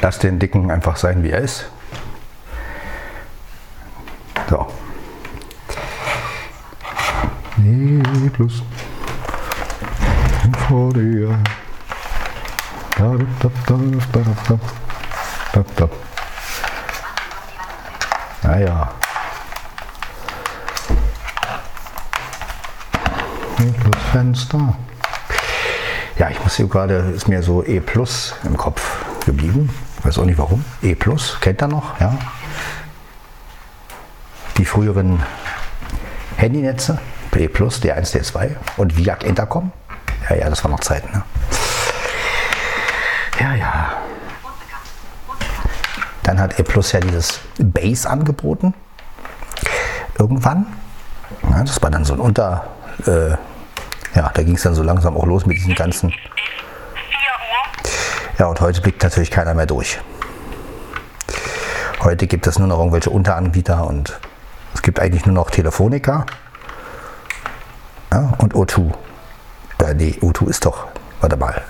Lass 0.00 0.20
den 0.20 0.38
Dicken 0.38 0.70
einfach 0.70 0.96
sein, 0.96 1.24
wie 1.24 1.30
er 1.30 1.40
ist. 1.40 1.66
So. 4.48 4.72
Nee, 7.56 8.00
plus. 8.28 8.62
Vor 10.68 10.92
dir. 10.92 11.36
Naja. 18.44 18.92
Fenster. 24.12 24.76
Ja, 26.18 26.30
ich 26.30 26.42
muss 26.42 26.56
hier 26.56 26.66
gerade, 26.66 27.12
ist 27.14 27.28
mir 27.28 27.42
so 27.42 27.64
E 27.64 27.80
Plus 27.80 28.34
im 28.44 28.56
Kopf 28.56 28.82
geblieben. 29.24 29.70
Weiß 30.02 30.18
auch 30.18 30.24
nicht 30.24 30.38
warum. 30.38 30.64
E 30.82 30.94
Plus, 30.94 31.38
kennt 31.40 31.62
ihr 31.62 31.68
noch? 31.68 31.98
Ja. 32.00 32.16
Die 34.56 34.64
früheren 34.64 35.22
Handynetze, 36.36 36.98
E 37.34 37.48
Plus, 37.48 37.82
D1, 37.82 38.14
D2 38.14 38.56
und 38.78 38.96
Viac 38.96 39.24
Intercom. 39.24 39.72
Ja, 40.28 40.36
ja, 40.36 40.50
das 40.50 40.64
war 40.64 40.70
noch 40.70 40.80
Zeiten. 40.80 41.12
Ne? 41.12 41.22
Ja, 43.40 43.54
ja. 43.54 43.92
Dann 46.22 46.40
hat 46.40 46.58
E 46.58 46.62
Plus 46.62 46.92
ja 46.92 47.00
dieses 47.00 47.40
Base 47.58 48.08
angeboten. 48.08 48.74
Irgendwann. 50.18 50.66
Ja, 51.50 51.62
das 51.62 51.82
war 51.82 51.90
dann 51.90 52.04
so 52.04 52.14
ein 52.14 52.20
Unter. 52.20 52.66
Äh, 53.06 53.30
ja, 54.14 54.30
da 54.32 54.42
ging 54.42 54.54
es 54.54 54.62
dann 54.62 54.74
so 54.74 54.82
langsam 54.82 55.16
auch 55.16 55.26
los 55.26 55.46
mit 55.46 55.56
diesen 55.56 55.74
ganzen. 55.74 56.12
Ja, 58.38 58.46
und 58.46 58.60
heute 58.60 58.80
blickt 58.80 59.02
natürlich 59.02 59.30
keiner 59.30 59.54
mehr 59.54 59.66
durch. 59.66 59.98
Heute 62.02 62.26
gibt 62.26 62.46
es 62.46 62.58
nur 62.58 62.68
noch 62.68 62.78
irgendwelche 62.78 63.10
Unteranbieter 63.10 63.86
und 63.86 64.18
es 64.74 64.82
gibt 64.82 65.00
eigentlich 65.00 65.26
nur 65.26 65.34
noch 65.34 65.50
Telefonica 65.50 66.26
ja, 68.12 68.32
und 68.38 68.54
O2. 68.54 68.92
Äh, 69.84 69.94
nee, 69.94 70.18
O2 70.20 70.48
ist 70.48 70.64
doch, 70.64 70.86
warte 71.20 71.36
mal. 71.36 71.62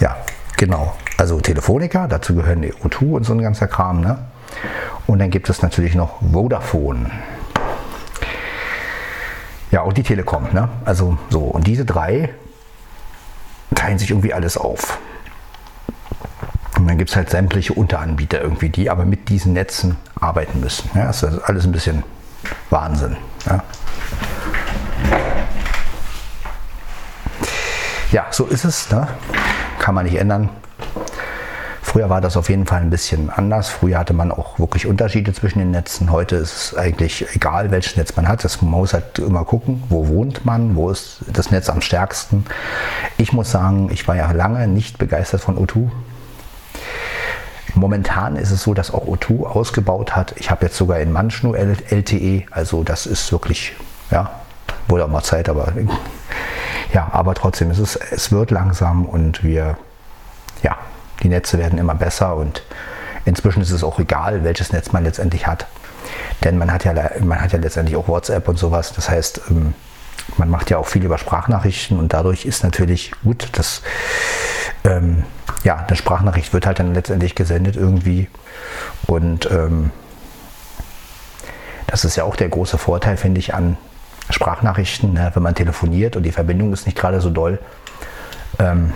Ja, 0.00 0.16
genau. 0.56 0.96
Also 1.18 1.40
Telefonica, 1.40 2.06
dazu 2.06 2.34
gehören 2.34 2.62
die 2.62 2.72
O2 2.72 3.12
und 3.12 3.24
so 3.24 3.32
ein 3.34 3.42
ganzer 3.42 3.68
Kram. 3.68 4.00
Ne? 4.00 4.18
Und 5.06 5.18
dann 5.18 5.30
gibt 5.30 5.48
es 5.48 5.62
natürlich 5.62 5.94
noch 5.94 6.20
Vodafone. 6.32 7.10
Ja, 9.72 9.80
und 9.80 9.96
die 9.96 10.02
Telekom. 10.02 10.48
Ne? 10.52 10.68
Also 10.84 11.18
so. 11.30 11.40
Und 11.40 11.66
diese 11.66 11.84
drei 11.86 12.32
teilen 13.74 13.98
sich 13.98 14.10
irgendwie 14.10 14.34
alles 14.34 14.58
auf. 14.58 14.98
Und 16.76 16.86
dann 16.86 16.98
gibt 16.98 17.10
es 17.10 17.16
halt 17.16 17.30
sämtliche 17.30 17.72
Unteranbieter 17.72 18.40
irgendwie, 18.40 18.68
die 18.68 18.90
aber 18.90 19.06
mit 19.06 19.30
diesen 19.30 19.54
Netzen 19.54 19.96
arbeiten 20.20 20.60
müssen. 20.60 20.90
Ja, 20.94 21.06
das 21.06 21.22
ist 21.22 21.38
alles 21.38 21.64
ein 21.64 21.72
bisschen 21.72 22.02
Wahnsinn. 22.68 23.16
Ja. 23.46 23.64
ja, 28.10 28.26
so 28.30 28.44
ist 28.44 28.64
es. 28.64 28.90
Ne? 28.90 29.08
Kann 29.78 29.94
man 29.94 30.04
nicht 30.04 30.16
ändern. 30.16 30.50
Früher 31.92 32.08
war 32.08 32.22
das 32.22 32.38
auf 32.38 32.48
jeden 32.48 32.64
Fall 32.64 32.80
ein 32.80 32.88
bisschen 32.88 33.28
anders. 33.28 33.68
Früher 33.68 33.98
hatte 33.98 34.14
man 34.14 34.32
auch 34.32 34.58
wirklich 34.58 34.86
Unterschiede 34.86 35.34
zwischen 35.34 35.58
den 35.58 35.72
Netzen. 35.72 36.10
Heute 36.10 36.36
ist 36.36 36.56
es 36.72 36.74
eigentlich 36.74 37.26
egal, 37.34 37.70
welches 37.70 37.98
Netz 37.98 38.16
man 38.16 38.28
hat. 38.28 38.42
Das, 38.44 38.62
muss 38.62 38.94
halt 38.94 39.18
immer 39.18 39.44
gucken, 39.44 39.82
wo 39.90 40.08
wohnt 40.08 40.46
man, 40.46 40.74
wo 40.74 40.88
ist 40.88 41.18
das 41.30 41.50
Netz 41.50 41.68
am 41.68 41.82
stärksten. 41.82 42.46
Ich 43.18 43.34
muss 43.34 43.50
sagen, 43.50 43.90
ich 43.92 44.08
war 44.08 44.16
ja 44.16 44.32
lange 44.32 44.66
nicht 44.68 44.96
begeistert 44.96 45.42
von 45.42 45.58
O2. 45.58 45.90
Momentan 47.74 48.36
ist 48.36 48.52
es 48.52 48.62
so, 48.62 48.72
dass 48.72 48.90
auch 48.90 49.06
O2 49.06 49.44
ausgebaut 49.44 50.16
hat. 50.16 50.32
Ich 50.38 50.50
habe 50.50 50.64
jetzt 50.64 50.78
sogar 50.78 50.98
in 50.98 51.12
nur 51.12 51.58
LTE, 51.58 52.44
also 52.52 52.84
das 52.84 53.04
ist 53.04 53.30
wirklich, 53.32 53.74
ja, 54.10 54.30
wohl 54.88 55.02
auch 55.02 55.08
mal 55.08 55.22
Zeit, 55.22 55.50
aber 55.50 55.74
ja, 56.94 57.10
aber 57.12 57.34
trotzdem, 57.34 57.70
es, 57.70 57.78
ist, 57.78 57.96
es 57.96 58.32
wird 58.32 58.50
langsam 58.50 59.04
und 59.04 59.44
wir, 59.44 59.76
ja, 60.62 60.78
die 61.22 61.28
Netze 61.28 61.58
werden 61.58 61.78
immer 61.78 61.94
besser 61.94 62.36
und 62.36 62.62
inzwischen 63.24 63.62
ist 63.62 63.70
es 63.70 63.84
auch 63.84 63.98
egal, 63.98 64.44
welches 64.44 64.72
Netz 64.72 64.92
man 64.92 65.04
letztendlich 65.04 65.46
hat. 65.46 65.66
Denn 66.44 66.58
man 66.58 66.72
hat 66.72 66.84
ja, 66.84 66.92
man 67.20 67.40
hat 67.40 67.52
ja 67.52 67.58
letztendlich 67.58 67.96
auch 67.96 68.08
WhatsApp 68.08 68.48
und 68.48 68.58
sowas. 68.58 68.92
Das 68.94 69.08
heißt, 69.08 69.42
ähm, 69.50 69.74
man 70.36 70.48
macht 70.48 70.70
ja 70.70 70.78
auch 70.78 70.86
viel 70.86 71.04
über 71.04 71.18
Sprachnachrichten 71.18 71.98
und 71.98 72.12
dadurch 72.12 72.44
ist 72.44 72.64
natürlich 72.64 73.12
gut, 73.22 73.48
dass 73.52 73.82
ähm, 74.84 75.24
ja, 75.64 75.76
eine 75.76 75.96
Sprachnachricht 75.96 76.52
wird 76.52 76.66
halt 76.66 76.80
dann 76.80 76.94
letztendlich 76.94 77.34
gesendet 77.34 77.76
irgendwie. 77.76 78.28
Und 79.06 79.50
ähm, 79.50 79.90
das 81.86 82.04
ist 82.04 82.16
ja 82.16 82.24
auch 82.24 82.36
der 82.36 82.48
große 82.48 82.78
Vorteil, 82.78 83.16
finde 83.16 83.38
ich, 83.38 83.54
an 83.54 83.76
Sprachnachrichten, 84.30 85.12
ne? 85.12 85.30
wenn 85.34 85.42
man 85.42 85.54
telefoniert 85.54 86.16
und 86.16 86.22
die 86.22 86.32
Verbindung 86.32 86.72
ist 86.72 86.86
nicht 86.86 86.98
gerade 86.98 87.20
so 87.20 87.30
doll. 87.30 87.58
Ähm, 88.58 88.92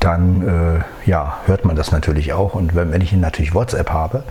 dann 0.00 0.80
äh, 1.06 1.08
ja, 1.10 1.38
hört 1.46 1.64
man 1.64 1.74
das 1.74 1.90
natürlich 1.90 2.32
auch. 2.32 2.54
Und 2.54 2.74
wenn, 2.74 2.92
wenn 2.92 3.00
ich 3.00 3.12
natürlich 3.12 3.54
WhatsApp 3.54 3.90
habe, 3.90 4.22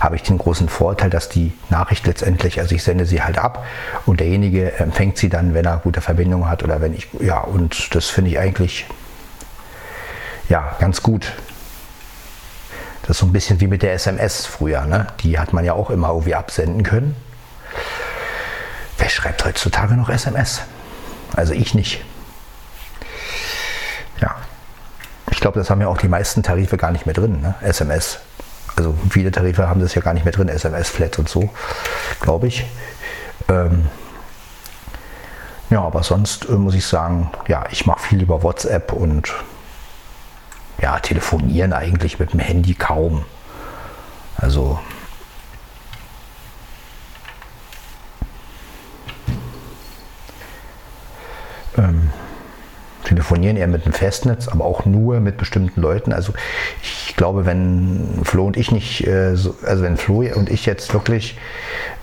habe 0.00 0.16
ich 0.16 0.22
den 0.22 0.38
großen 0.38 0.68
Vorteil, 0.68 1.10
dass 1.10 1.28
die 1.28 1.52
Nachricht 1.68 2.06
letztendlich, 2.06 2.60
also 2.60 2.74
ich 2.74 2.82
sende 2.82 3.06
sie 3.06 3.22
halt 3.22 3.38
ab 3.38 3.64
und 4.06 4.20
derjenige 4.20 4.78
empfängt 4.78 5.18
sie 5.18 5.28
dann, 5.28 5.54
wenn 5.54 5.64
er 5.64 5.78
gute 5.78 6.00
Verbindung 6.00 6.48
hat 6.48 6.62
oder 6.62 6.80
wenn 6.80 6.94
ich, 6.94 7.08
ja, 7.20 7.40
und 7.40 7.94
das 7.94 8.06
finde 8.06 8.30
ich 8.30 8.38
eigentlich 8.38 8.86
ja, 10.48 10.76
ganz 10.78 11.02
gut. 11.02 11.32
Das 13.02 13.10
ist 13.10 13.18
so 13.18 13.26
ein 13.26 13.32
bisschen 13.32 13.60
wie 13.60 13.66
mit 13.66 13.82
der 13.82 13.94
SMS 13.94 14.46
früher. 14.46 14.84
Ne? 14.84 15.06
Die 15.20 15.38
hat 15.38 15.52
man 15.52 15.64
ja 15.64 15.74
auch 15.74 15.90
immer 15.90 16.08
irgendwie 16.08 16.34
absenden 16.34 16.82
können. 16.82 17.14
Wer 18.98 19.08
schreibt 19.08 19.44
heutzutage 19.44 19.94
noch 19.94 20.08
SMS? 20.08 20.62
Also 21.34 21.52
ich 21.52 21.74
nicht. 21.74 22.04
Ja. 24.20 24.34
Ich 25.36 25.40
glaube, 25.42 25.58
das 25.58 25.68
haben 25.68 25.82
ja 25.82 25.88
auch 25.88 25.98
die 25.98 26.08
meisten 26.08 26.42
Tarife 26.42 26.78
gar 26.78 26.92
nicht 26.92 27.04
mehr 27.04 27.14
drin, 27.14 27.42
ne? 27.42 27.54
SMS. 27.60 28.20
Also 28.74 28.94
viele 29.10 29.30
Tarife 29.30 29.68
haben 29.68 29.82
das 29.82 29.94
ja 29.94 30.00
gar 30.00 30.14
nicht 30.14 30.24
mehr 30.24 30.32
drin, 30.32 30.48
SMS-Flat 30.48 31.18
und 31.18 31.28
so, 31.28 31.50
glaube 32.22 32.46
ich. 32.46 32.64
Ähm 33.50 33.84
ja, 35.68 35.82
aber 35.82 36.02
sonst 36.02 36.48
äh, 36.48 36.52
muss 36.52 36.74
ich 36.74 36.86
sagen, 36.86 37.30
ja, 37.48 37.66
ich 37.70 37.84
mache 37.84 38.00
viel 38.00 38.22
über 38.22 38.42
WhatsApp 38.42 38.94
und 38.94 39.34
ja, 40.80 40.98
telefonieren 41.00 41.74
eigentlich 41.74 42.18
mit 42.18 42.32
dem 42.32 42.40
Handy 42.40 42.72
kaum. 42.72 43.26
Also 44.36 44.80
ähm, 51.76 52.10
telefonieren 53.06 53.56
eher 53.56 53.68
mit 53.68 53.86
dem 53.86 53.92
Festnetz, 53.92 54.48
aber 54.48 54.64
auch 54.64 54.84
nur 54.84 55.20
mit 55.20 55.36
bestimmten 55.36 55.80
Leuten. 55.80 56.12
Also 56.12 56.32
ich 56.82 57.14
glaube, 57.16 57.46
wenn 57.46 58.20
Flo 58.24 58.46
und 58.46 58.56
ich 58.56 58.72
nicht, 58.72 59.06
äh, 59.06 59.36
so, 59.36 59.54
also 59.64 59.82
wenn 59.82 59.96
Flo 59.96 60.24
und 60.34 60.50
ich 60.50 60.66
jetzt 60.66 60.92
wirklich, 60.92 61.38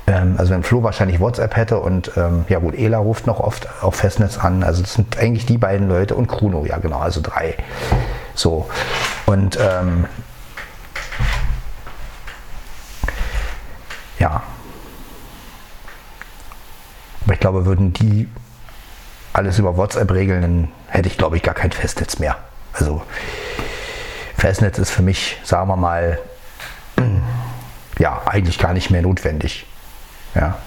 ähm, 0.07 0.35
also 0.37 0.53
wenn 0.53 0.63
Flo 0.63 0.81
wahrscheinlich 0.81 1.19
WhatsApp 1.19 1.55
hätte 1.55 1.79
und 1.79 2.11
ähm, 2.15 2.45
ja 2.49 2.59
gut, 2.59 2.75
Ela 2.75 2.97
ruft 2.97 3.27
noch 3.27 3.39
oft 3.39 3.67
auf 3.81 3.95
Festnetz 3.95 4.37
an. 4.37 4.63
Also 4.63 4.81
das 4.81 4.93
sind 4.93 5.17
eigentlich 5.17 5.45
die 5.45 5.57
beiden 5.57 5.87
Leute 5.89 6.15
und 6.15 6.27
Kruno, 6.27 6.65
ja 6.65 6.77
genau, 6.77 6.99
also 6.99 7.21
drei. 7.21 7.55
So. 8.33 8.69
Und 9.25 9.59
ähm, 9.61 10.05
ja. 14.19 14.41
Aber 17.25 17.33
ich 17.33 17.39
glaube, 17.39 17.65
würden 17.65 17.93
die 17.93 18.27
alles 19.33 19.59
über 19.59 19.75
WhatsApp 19.77 20.11
regeln, 20.11 20.41
dann 20.41 20.71
hätte 20.87 21.09
ich, 21.09 21.17
glaube 21.17 21.35
ich, 21.35 21.43
gar 21.43 21.55
kein 21.55 21.71
Festnetz 21.71 22.19
mehr. 22.19 22.37
Also 22.71 23.01
Festnetz 24.37 24.77
ist 24.77 24.91
für 24.91 25.01
mich, 25.01 25.37
sagen 25.43 25.67
wir 25.67 25.75
mal, 25.75 26.19
ja, 27.99 28.21
eigentlich 28.25 28.59
gar 28.59 28.73
nicht 28.73 28.89
mehr 28.89 29.01
notwendig. 29.01 29.65
Ja. 30.35 30.57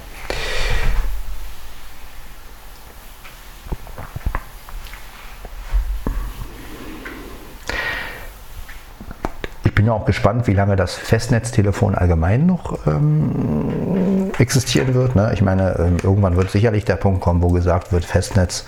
Bin 9.86 9.92
auch 9.92 10.04
gespannt, 10.04 10.48
wie 10.48 10.52
lange 10.52 10.74
das 10.74 10.96
Festnetztelefon 10.96 11.94
allgemein 11.94 12.44
noch 12.44 12.84
ähm, 12.88 14.32
existieren 14.36 14.94
wird. 14.94 15.14
Ne? 15.14 15.30
Ich 15.32 15.42
meine, 15.42 15.76
ähm, 15.78 15.98
irgendwann 16.02 16.36
wird 16.36 16.50
sicherlich 16.50 16.84
der 16.84 16.96
Punkt 16.96 17.20
kommen, 17.20 17.40
wo 17.40 17.50
gesagt 17.50 17.92
wird, 17.92 18.04
Festnetz. 18.04 18.64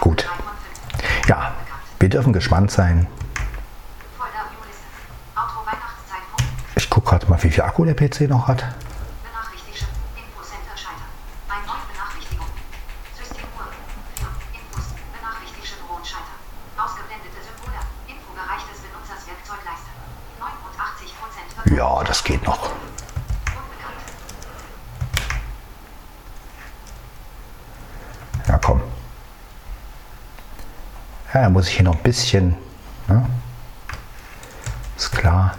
Gut. 0.00 0.26
Ja, 1.28 1.52
wir 2.00 2.08
dürfen 2.08 2.32
gespannt 2.32 2.70
sein. 2.70 3.06
Ich 6.76 6.88
gucke 6.88 7.10
gerade 7.10 7.26
mal, 7.26 7.42
wie 7.42 7.50
viel 7.50 7.62
Akku 7.62 7.84
der 7.84 7.92
PC 7.92 8.22
noch 8.22 8.48
hat. 8.48 8.64
Ja, 21.76 22.04
das 22.04 22.22
geht 22.22 22.44
noch. 22.44 22.70
Ja, 28.46 28.58
komm. 28.58 28.82
Ja, 31.32 31.48
muss 31.62 31.68
ich 31.68 31.76
hier 31.76 31.84
noch 31.84 31.94
ein 31.94 32.02
bisschen. 32.02 32.56
Ne? 33.06 33.24
Ist 34.96 35.12
klar. 35.12 35.54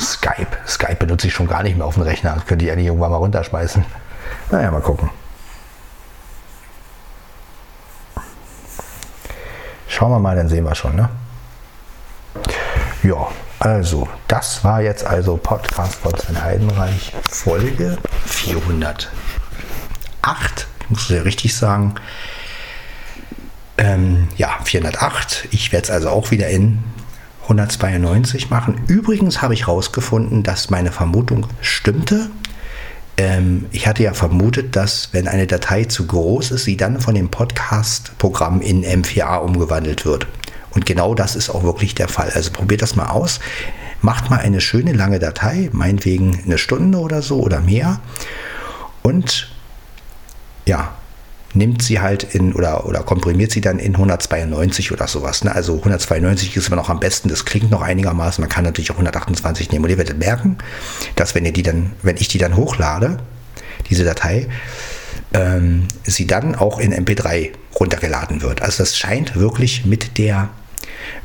Skype. 0.00 0.48
Skype 0.66 0.96
benutze 0.96 1.28
ich 1.28 1.32
schon 1.32 1.46
gar 1.46 1.62
nicht 1.62 1.76
mehr 1.76 1.86
auf 1.86 1.94
dem 1.94 2.02
Rechner. 2.02 2.34
Das 2.34 2.44
könnte 2.44 2.64
ich 2.64 2.72
eigentlich 2.72 2.86
irgendwann 2.86 3.12
mal 3.12 3.18
runterschmeißen. 3.18 3.84
Naja, 4.50 4.72
mal 4.72 4.80
gucken. 4.80 5.10
Schauen 9.86 10.10
wir 10.10 10.18
mal, 10.18 10.34
dann 10.34 10.48
sehen 10.48 10.64
wir 10.64 10.74
schon. 10.74 10.96
Ne? 10.96 11.08
Ja, 13.04 13.28
also, 13.60 14.08
das 14.26 14.64
war 14.64 14.82
jetzt 14.82 15.06
also 15.06 15.36
Podcast 15.36 15.94
von 15.94 16.42
Heidenreich, 16.42 17.14
Folge 17.30 17.96
408. 20.26 20.66
Ich 20.80 20.90
muss 20.90 21.08
ja 21.08 21.22
richtig 21.22 21.54
sagen. 21.54 21.94
Ähm, 23.78 24.28
ja, 24.36 24.58
408. 24.64 25.48
Ich 25.50 25.72
werde 25.72 25.84
es 25.84 25.90
also 25.90 26.08
auch 26.08 26.30
wieder 26.30 26.48
in 26.48 26.78
192 27.42 28.50
machen. 28.50 28.80
Übrigens 28.88 29.42
habe 29.42 29.54
ich 29.54 29.66
herausgefunden, 29.66 30.42
dass 30.42 30.70
meine 30.70 30.90
Vermutung 30.90 31.46
stimmte. 31.60 32.30
Ähm, 33.16 33.66
ich 33.70 33.86
hatte 33.86 34.02
ja 34.02 34.14
vermutet, 34.14 34.74
dass 34.74 35.10
wenn 35.12 35.28
eine 35.28 35.46
Datei 35.46 35.84
zu 35.84 36.06
groß 36.06 36.50
ist, 36.50 36.64
sie 36.64 36.76
dann 36.76 37.00
von 37.00 37.14
dem 37.14 37.30
Podcast-Programm 37.30 38.60
in 38.60 38.84
M4A 38.84 39.38
umgewandelt 39.38 40.04
wird. 40.04 40.26
Und 40.70 40.86
genau 40.86 41.14
das 41.14 41.36
ist 41.36 41.50
auch 41.50 41.62
wirklich 41.62 41.94
der 41.94 42.08
Fall. 42.08 42.30
Also 42.34 42.50
probiert 42.50 42.82
das 42.82 42.96
mal 42.96 43.08
aus. 43.08 43.40
Macht 44.02 44.28
mal 44.28 44.40
eine 44.40 44.60
schöne 44.60 44.92
lange 44.92 45.18
Datei, 45.18 45.70
meinetwegen 45.72 46.42
eine 46.44 46.58
Stunde 46.58 46.98
oder 46.98 47.22
so 47.22 47.40
oder 47.40 47.60
mehr. 47.60 48.00
Und 49.02 49.55
ja, 50.66 50.94
nimmt 51.54 51.82
sie 51.82 52.00
halt 52.00 52.22
in 52.34 52.52
oder, 52.52 52.86
oder 52.86 53.02
komprimiert 53.02 53.50
sie 53.50 53.60
dann 53.60 53.78
in 53.78 53.94
192 53.94 54.92
oder 54.92 55.06
sowas. 55.06 55.42
Ne? 55.44 55.54
Also 55.54 55.76
192 55.76 56.56
ist 56.56 56.66
immer 56.66 56.76
noch 56.76 56.90
am 56.90 57.00
besten, 57.00 57.28
das 57.28 57.44
klingt 57.44 57.70
noch 57.70 57.82
einigermaßen. 57.82 58.42
Man 58.42 58.50
kann 58.50 58.64
natürlich 58.64 58.90
auch 58.90 58.96
128 58.96 59.70
nehmen. 59.72 59.84
Und 59.84 59.90
ihr 59.90 59.98
werdet 59.98 60.18
merken, 60.18 60.58
dass 61.14 61.34
wenn 61.34 61.44
ihr 61.44 61.52
die 61.52 61.62
dann, 61.62 61.92
wenn 62.02 62.16
ich 62.16 62.28
die 62.28 62.38
dann 62.38 62.56
hochlade, 62.56 63.18
diese 63.88 64.04
Datei, 64.04 64.48
ähm, 65.32 65.88
sie 66.04 66.26
dann 66.26 66.54
auch 66.54 66.78
in 66.78 66.92
MP3 66.92 67.52
runtergeladen 67.78 68.42
wird. 68.42 68.62
Also 68.62 68.82
das 68.82 68.96
scheint 68.96 69.36
wirklich 69.36 69.86
mit 69.86 70.18
der 70.18 70.50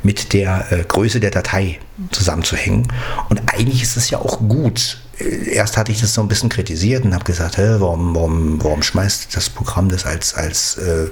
mit 0.02 0.32
der 0.32 0.70
äh, 0.70 0.84
Größe 0.84 1.20
der 1.20 1.30
Datei 1.30 1.78
zusammenzuhängen. 2.10 2.88
Und 3.28 3.40
eigentlich 3.46 3.82
ist 3.82 3.96
es 3.96 4.10
ja 4.10 4.18
auch 4.18 4.38
gut. 4.40 4.98
Äh, 5.18 5.54
erst 5.54 5.76
hatte 5.76 5.92
ich 5.92 6.00
das 6.00 6.14
so 6.14 6.20
ein 6.20 6.28
bisschen 6.28 6.48
kritisiert 6.48 7.04
und 7.04 7.14
habe 7.14 7.24
gesagt, 7.24 7.58
hä, 7.58 7.76
warum, 7.78 8.14
warum, 8.14 8.62
warum 8.62 8.82
schmeißt 8.82 9.34
das 9.34 9.50
Programm 9.50 9.88
das 9.88 10.04
als, 10.04 10.34
als 10.34 10.78
äh, 10.78 11.08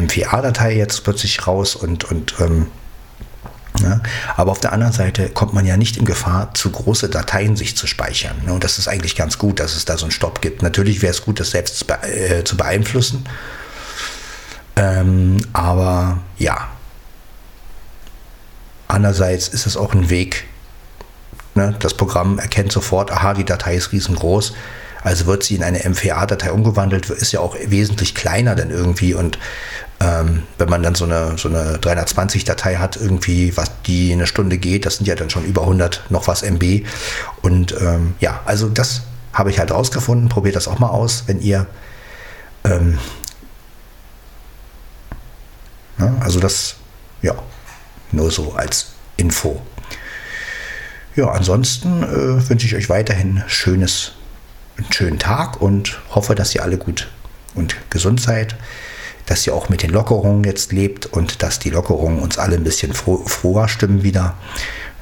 MVA-Datei 0.00 0.76
jetzt 0.76 1.04
plötzlich 1.04 1.46
raus 1.46 1.74
und, 1.74 2.04
und 2.04 2.34
ähm, 2.40 2.66
ja, 3.82 4.00
aber 4.36 4.52
auf 4.52 4.60
der 4.60 4.72
anderen 4.72 4.92
Seite 4.92 5.28
kommt 5.28 5.52
man 5.52 5.66
ja 5.66 5.76
nicht 5.76 5.96
in 5.96 6.04
Gefahr, 6.04 6.54
zu 6.54 6.70
große 6.70 7.08
Dateien 7.08 7.56
sich 7.56 7.76
zu 7.76 7.86
speichern. 7.86 8.36
Ne? 8.44 8.52
Und 8.52 8.64
das 8.64 8.78
ist 8.78 8.88
eigentlich 8.88 9.16
ganz 9.16 9.38
gut, 9.38 9.60
dass 9.60 9.76
es 9.76 9.84
da 9.84 9.98
so 9.98 10.06
einen 10.06 10.12
Stopp 10.12 10.40
gibt. 10.40 10.62
Natürlich 10.62 11.02
wäre 11.02 11.10
es 11.10 11.22
gut, 11.22 11.40
das 11.40 11.50
selbst 11.50 11.84
äh, 12.02 12.44
zu 12.44 12.56
beeinflussen. 12.56 13.24
Ähm, 14.76 15.38
aber 15.52 16.18
ja. 16.38 16.68
Andererseits 18.88 19.48
ist 19.48 19.66
es 19.66 19.76
auch 19.76 19.94
ein 19.94 20.10
Weg. 20.10 20.44
Ne? 21.54 21.74
Das 21.80 21.94
Programm 21.94 22.38
erkennt 22.38 22.70
sofort, 22.70 23.10
aha, 23.10 23.34
die 23.34 23.44
Datei 23.44 23.74
ist 23.74 23.92
riesengroß. 23.92 24.52
Also 25.02 25.26
wird 25.26 25.44
sie 25.44 25.54
in 25.54 25.62
eine 25.62 25.78
MVA-Datei 25.88 26.52
umgewandelt, 26.52 27.08
ist 27.10 27.32
ja 27.32 27.40
auch 27.40 27.56
wesentlich 27.66 28.14
kleiner 28.14 28.54
dann 28.54 28.70
irgendwie. 28.70 29.14
Und 29.14 29.38
ähm, 30.00 30.42
wenn 30.58 30.68
man 30.68 30.82
dann 30.82 30.94
so 30.94 31.04
eine, 31.04 31.38
so 31.38 31.48
eine 31.48 31.78
320-Datei 31.78 32.76
hat, 32.76 32.96
irgendwie, 32.96 33.56
was 33.56 33.70
die 33.86 34.12
eine 34.12 34.26
Stunde 34.26 34.58
geht, 34.58 34.84
das 34.84 34.96
sind 34.96 35.06
ja 35.06 35.14
dann 35.14 35.30
schon 35.30 35.44
über 35.44 35.62
100 35.62 36.04
noch 36.10 36.26
was 36.28 36.42
MB. 36.42 36.84
Und 37.42 37.74
ähm, 37.80 38.14
ja, 38.20 38.40
also 38.44 38.68
das 38.68 39.02
habe 39.32 39.50
ich 39.50 39.58
halt 39.58 39.70
rausgefunden. 39.70 40.28
Probiert 40.28 40.56
das 40.56 40.68
auch 40.68 40.78
mal 40.78 40.90
aus, 40.90 41.24
wenn 41.26 41.40
ihr 41.40 41.66
ähm, 42.64 42.98
Ne? 45.98 46.10
Ne? 46.10 46.15
Also 46.26 46.40
das, 46.40 46.74
ja, 47.22 47.36
nur 48.10 48.32
so 48.32 48.54
als 48.54 48.88
Info. 49.16 49.62
Ja, 51.14 51.30
ansonsten 51.30 52.02
äh, 52.02 52.48
wünsche 52.48 52.66
ich 52.66 52.74
euch 52.74 52.88
weiterhin 52.88 53.44
schönes, 53.46 54.10
einen 54.76 54.92
schönen 54.92 55.18
Tag 55.20 55.62
und 55.62 56.00
hoffe, 56.10 56.34
dass 56.34 56.52
ihr 56.52 56.64
alle 56.64 56.78
gut 56.78 57.06
und 57.54 57.76
gesund 57.90 58.20
seid, 58.20 58.56
dass 59.26 59.46
ihr 59.46 59.54
auch 59.54 59.68
mit 59.68 59.84
den 59.84 59.90
Lockerungen 59.90 60.42
jetzt 60.42 60.72
lebt 60.72 61.06
und 61.06 61.44
dass 61.44 61.60
die 61.60 61.70
Lockerungen 61.70 62.18
uns 62.18 62.38
alle 62.38 62.56
ein 62.56 62.64
bisschen 62.64 62.92
froh, 62.92 63.22
froher 63.24 63.68
stimmen 63.68 64.02
wieder. 64.02 64.36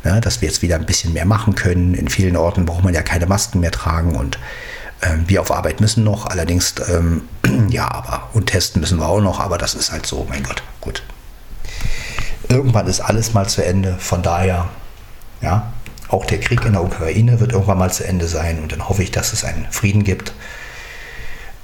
Ja, 0.04 0.20
dass 0.20 0.42
wir 0.42 0.48
jetzt 0.48 0.60
wieder 0.60 0.76
ein 0.76 0.84
bisschen 0.84 1.14
mehr 1.14 1.24
machen 1.24 1.54
können. 1.54 1.94
In 1.94 2.08
vielen 2.08 2.36
Orten 2.36 2.66
braucht 2.66 2.84
man 2.84 2.92
ja 2.92 3.00
keine 3.00 3.24
Masken 3.24 3.60
mehr 3.60 3.72
tragen 3.72 4.14
und 4.14 4.38
ähm, 5.00 5.24
wir 5.26 5.40
auf 5.40 5.50
Arbeit 5.50 5.80
müssen 5.80 6.04
noch. 6.04 6.26
Allerdings, 6.26 6.74
ähm, 6.90 7.22
ja, 7.70 7.90
aber 7.90 8.28
und 8.34 8.48
testen 8.48 8.82
müssen 8.82 8.98
wir 8.98 9.08
auch 9.08 9.22
noch, 9.22 9.40
aber 9.40 9.56
das 9.56 9.74
ist 9.74 9.90
halt 9.90 10.04
so, 10.04 10.26
mein 10.28 10.42
Gott, 10.42 10.62
gut. 10.82 11.02
Irgendwann 12.54 12.86
ist 12.86 13.00
alles 13.00 13.34
mal 13.34 13.48
zu 13.48 13.64
Ende. 13.64 13.96
Von 13.98 14.22
daher, 14.22 14.68
ja, 15.40 15.72
auch 16.08 16.24
der 16.24 16.38
Krieg 16.38 16.64
in 16.64 16.74
der 16.74 16.84
Ukraine 16.84 17.40
wird 17.40 17.50
irgendwann 17.50 17.78
mal 17.78 17.92
zu 17.92 18.06
Ende 18.06 18.28
sein 18.28 18.60
und 18.60 18.70
dann 18.70 18.88
hoffe 18.88 19.02
ich, 19.02 19.10
dass 19.10 19.32
es 19.32 19.42
einen 19.42 19.66
Frieden 19.72 20.04
gibt. 20.04 20.32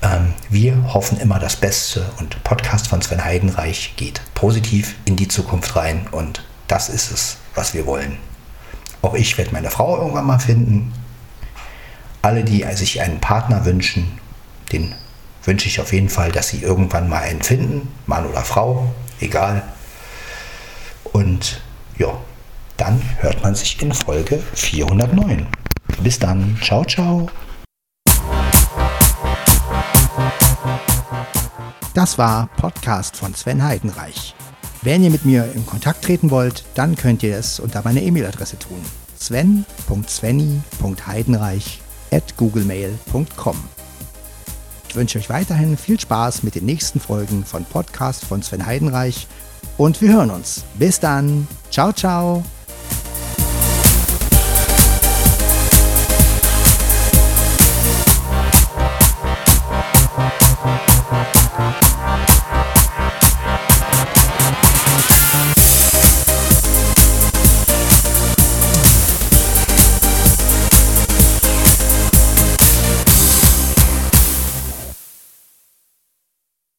Ähm, 0.03 0.35
wir 0.49 0.93
hoffen 0.93 1.21
immer 1.21 1.39
das 1.39 1.55
Beste 1.55 2.11
und 2.19 2.43
Podcast 2.43 2.89
von 2.89 3.01
Sven 3.03 3.25
Heidenreich 3.25 3.95
geht 3.97 4.21
positiv 4.35 4.97
in 5.05 5.15
die 5.15 5.29
Zukunft 5.29 5.77
rein 5.77 6.09
und 6.11 6.45
das 6.67 6.89
ist 6.89 7.13
es, 7.13 7.37
was 7.55 7.73
wir 7.73 7.87
wollen. 7.87 8.19
Auch 9.01 9.15
ich 9.15 9.39
werde 9.39 9.53
meine 9.53 9.71
Frau 9.71 9.97
irgendwann 9.97 10.27
mal 10.27 10.41
finden. 10.41 10.93
Alle, 12.21 12.43
die 12.43 12.65
sich 12.75 13.01
einen 13.01 13.21
Partner 13.21 13.65
wünschen, 13.65 14.19
den 14.73 14.93
wünsche 15.45 15.69
ich 15.69 15.81
auf 15.81 15.93
jeden 15.93 16.09
Fall, 16.09 16.33
dass 16.33 16.49
sie 16.49 16.63
irgendwann 16.63 17.09
mal 17.09 17.23
einen 17.23 17.43
finden, 17.43 17.87
Mann 18.07 18.27
oder 18.27 18.43
Frau, 18.43 18.93
egal. 19.21 19.63
Und 21.13 21.61
ja, 21.99 22.09
dann 22.77 23.01
hört 23.19 23.43
man 23.43 23.55
sich 23.55 23.81
in 23.83 23.93
Folge 23.93 24.43
409. 24.55 25.47
Bis 26.03 26.19
dann, 26.19 26.59
ciao, 26.63 26.85
ciao. 26.85 27.29
Das 31.95 32.19
war 32.19 32.49
Podcast 32.57 33.17
von 33.17 33.35
Sven 33.35 33.63
Heidenreich. 33.63 34.35
Wenn 34.83 35.03
ihr 35.03 35.11
mit 35.11 35.27
mir 35.27 35.53
in 35.55 35.67
Kontakt 35.67 36.05
treten 36.05 36.31
wollt, 36.31 36.65
dann 36.75 36.97
könnt 36.97 37.23
ihr 37.23 37.37
es 37.37 37.61
unter 37.61 37.83
meiner 37.83 38.01
E-Mail-Adresse 38.01 38.59
tun. 38.59 38.81
sven.svenny.heidenreich 39.19 41.83
at 42.11 42.37
googlemail.com. 42.39 43.57
Ich 44.89 44.97
wünsche 44.97 45.19
euch 45.19 45.29
weiterhin 45.29 45.77
viel 45.77 46.01
Spaß 46.01 46.43
mit 46.43 46.55
den 46.55 46.65
nächsten 46.65 46.99
Folgen 46.99 47.45
von 47.45 47.65
Podcast 47.65 48.25
von 48.25 48.43
Sven 48.43 48.65
Heidenreich 48.65 49.27
und 49.77 50.01
wir 50.01 50.13
hören 50.13 50.31
uns. 50.31 50.65
Bis 50.75 51.01
dann. 51.01 51.47
Ciao, 51.71 51.93
ciao. 51.93 52.43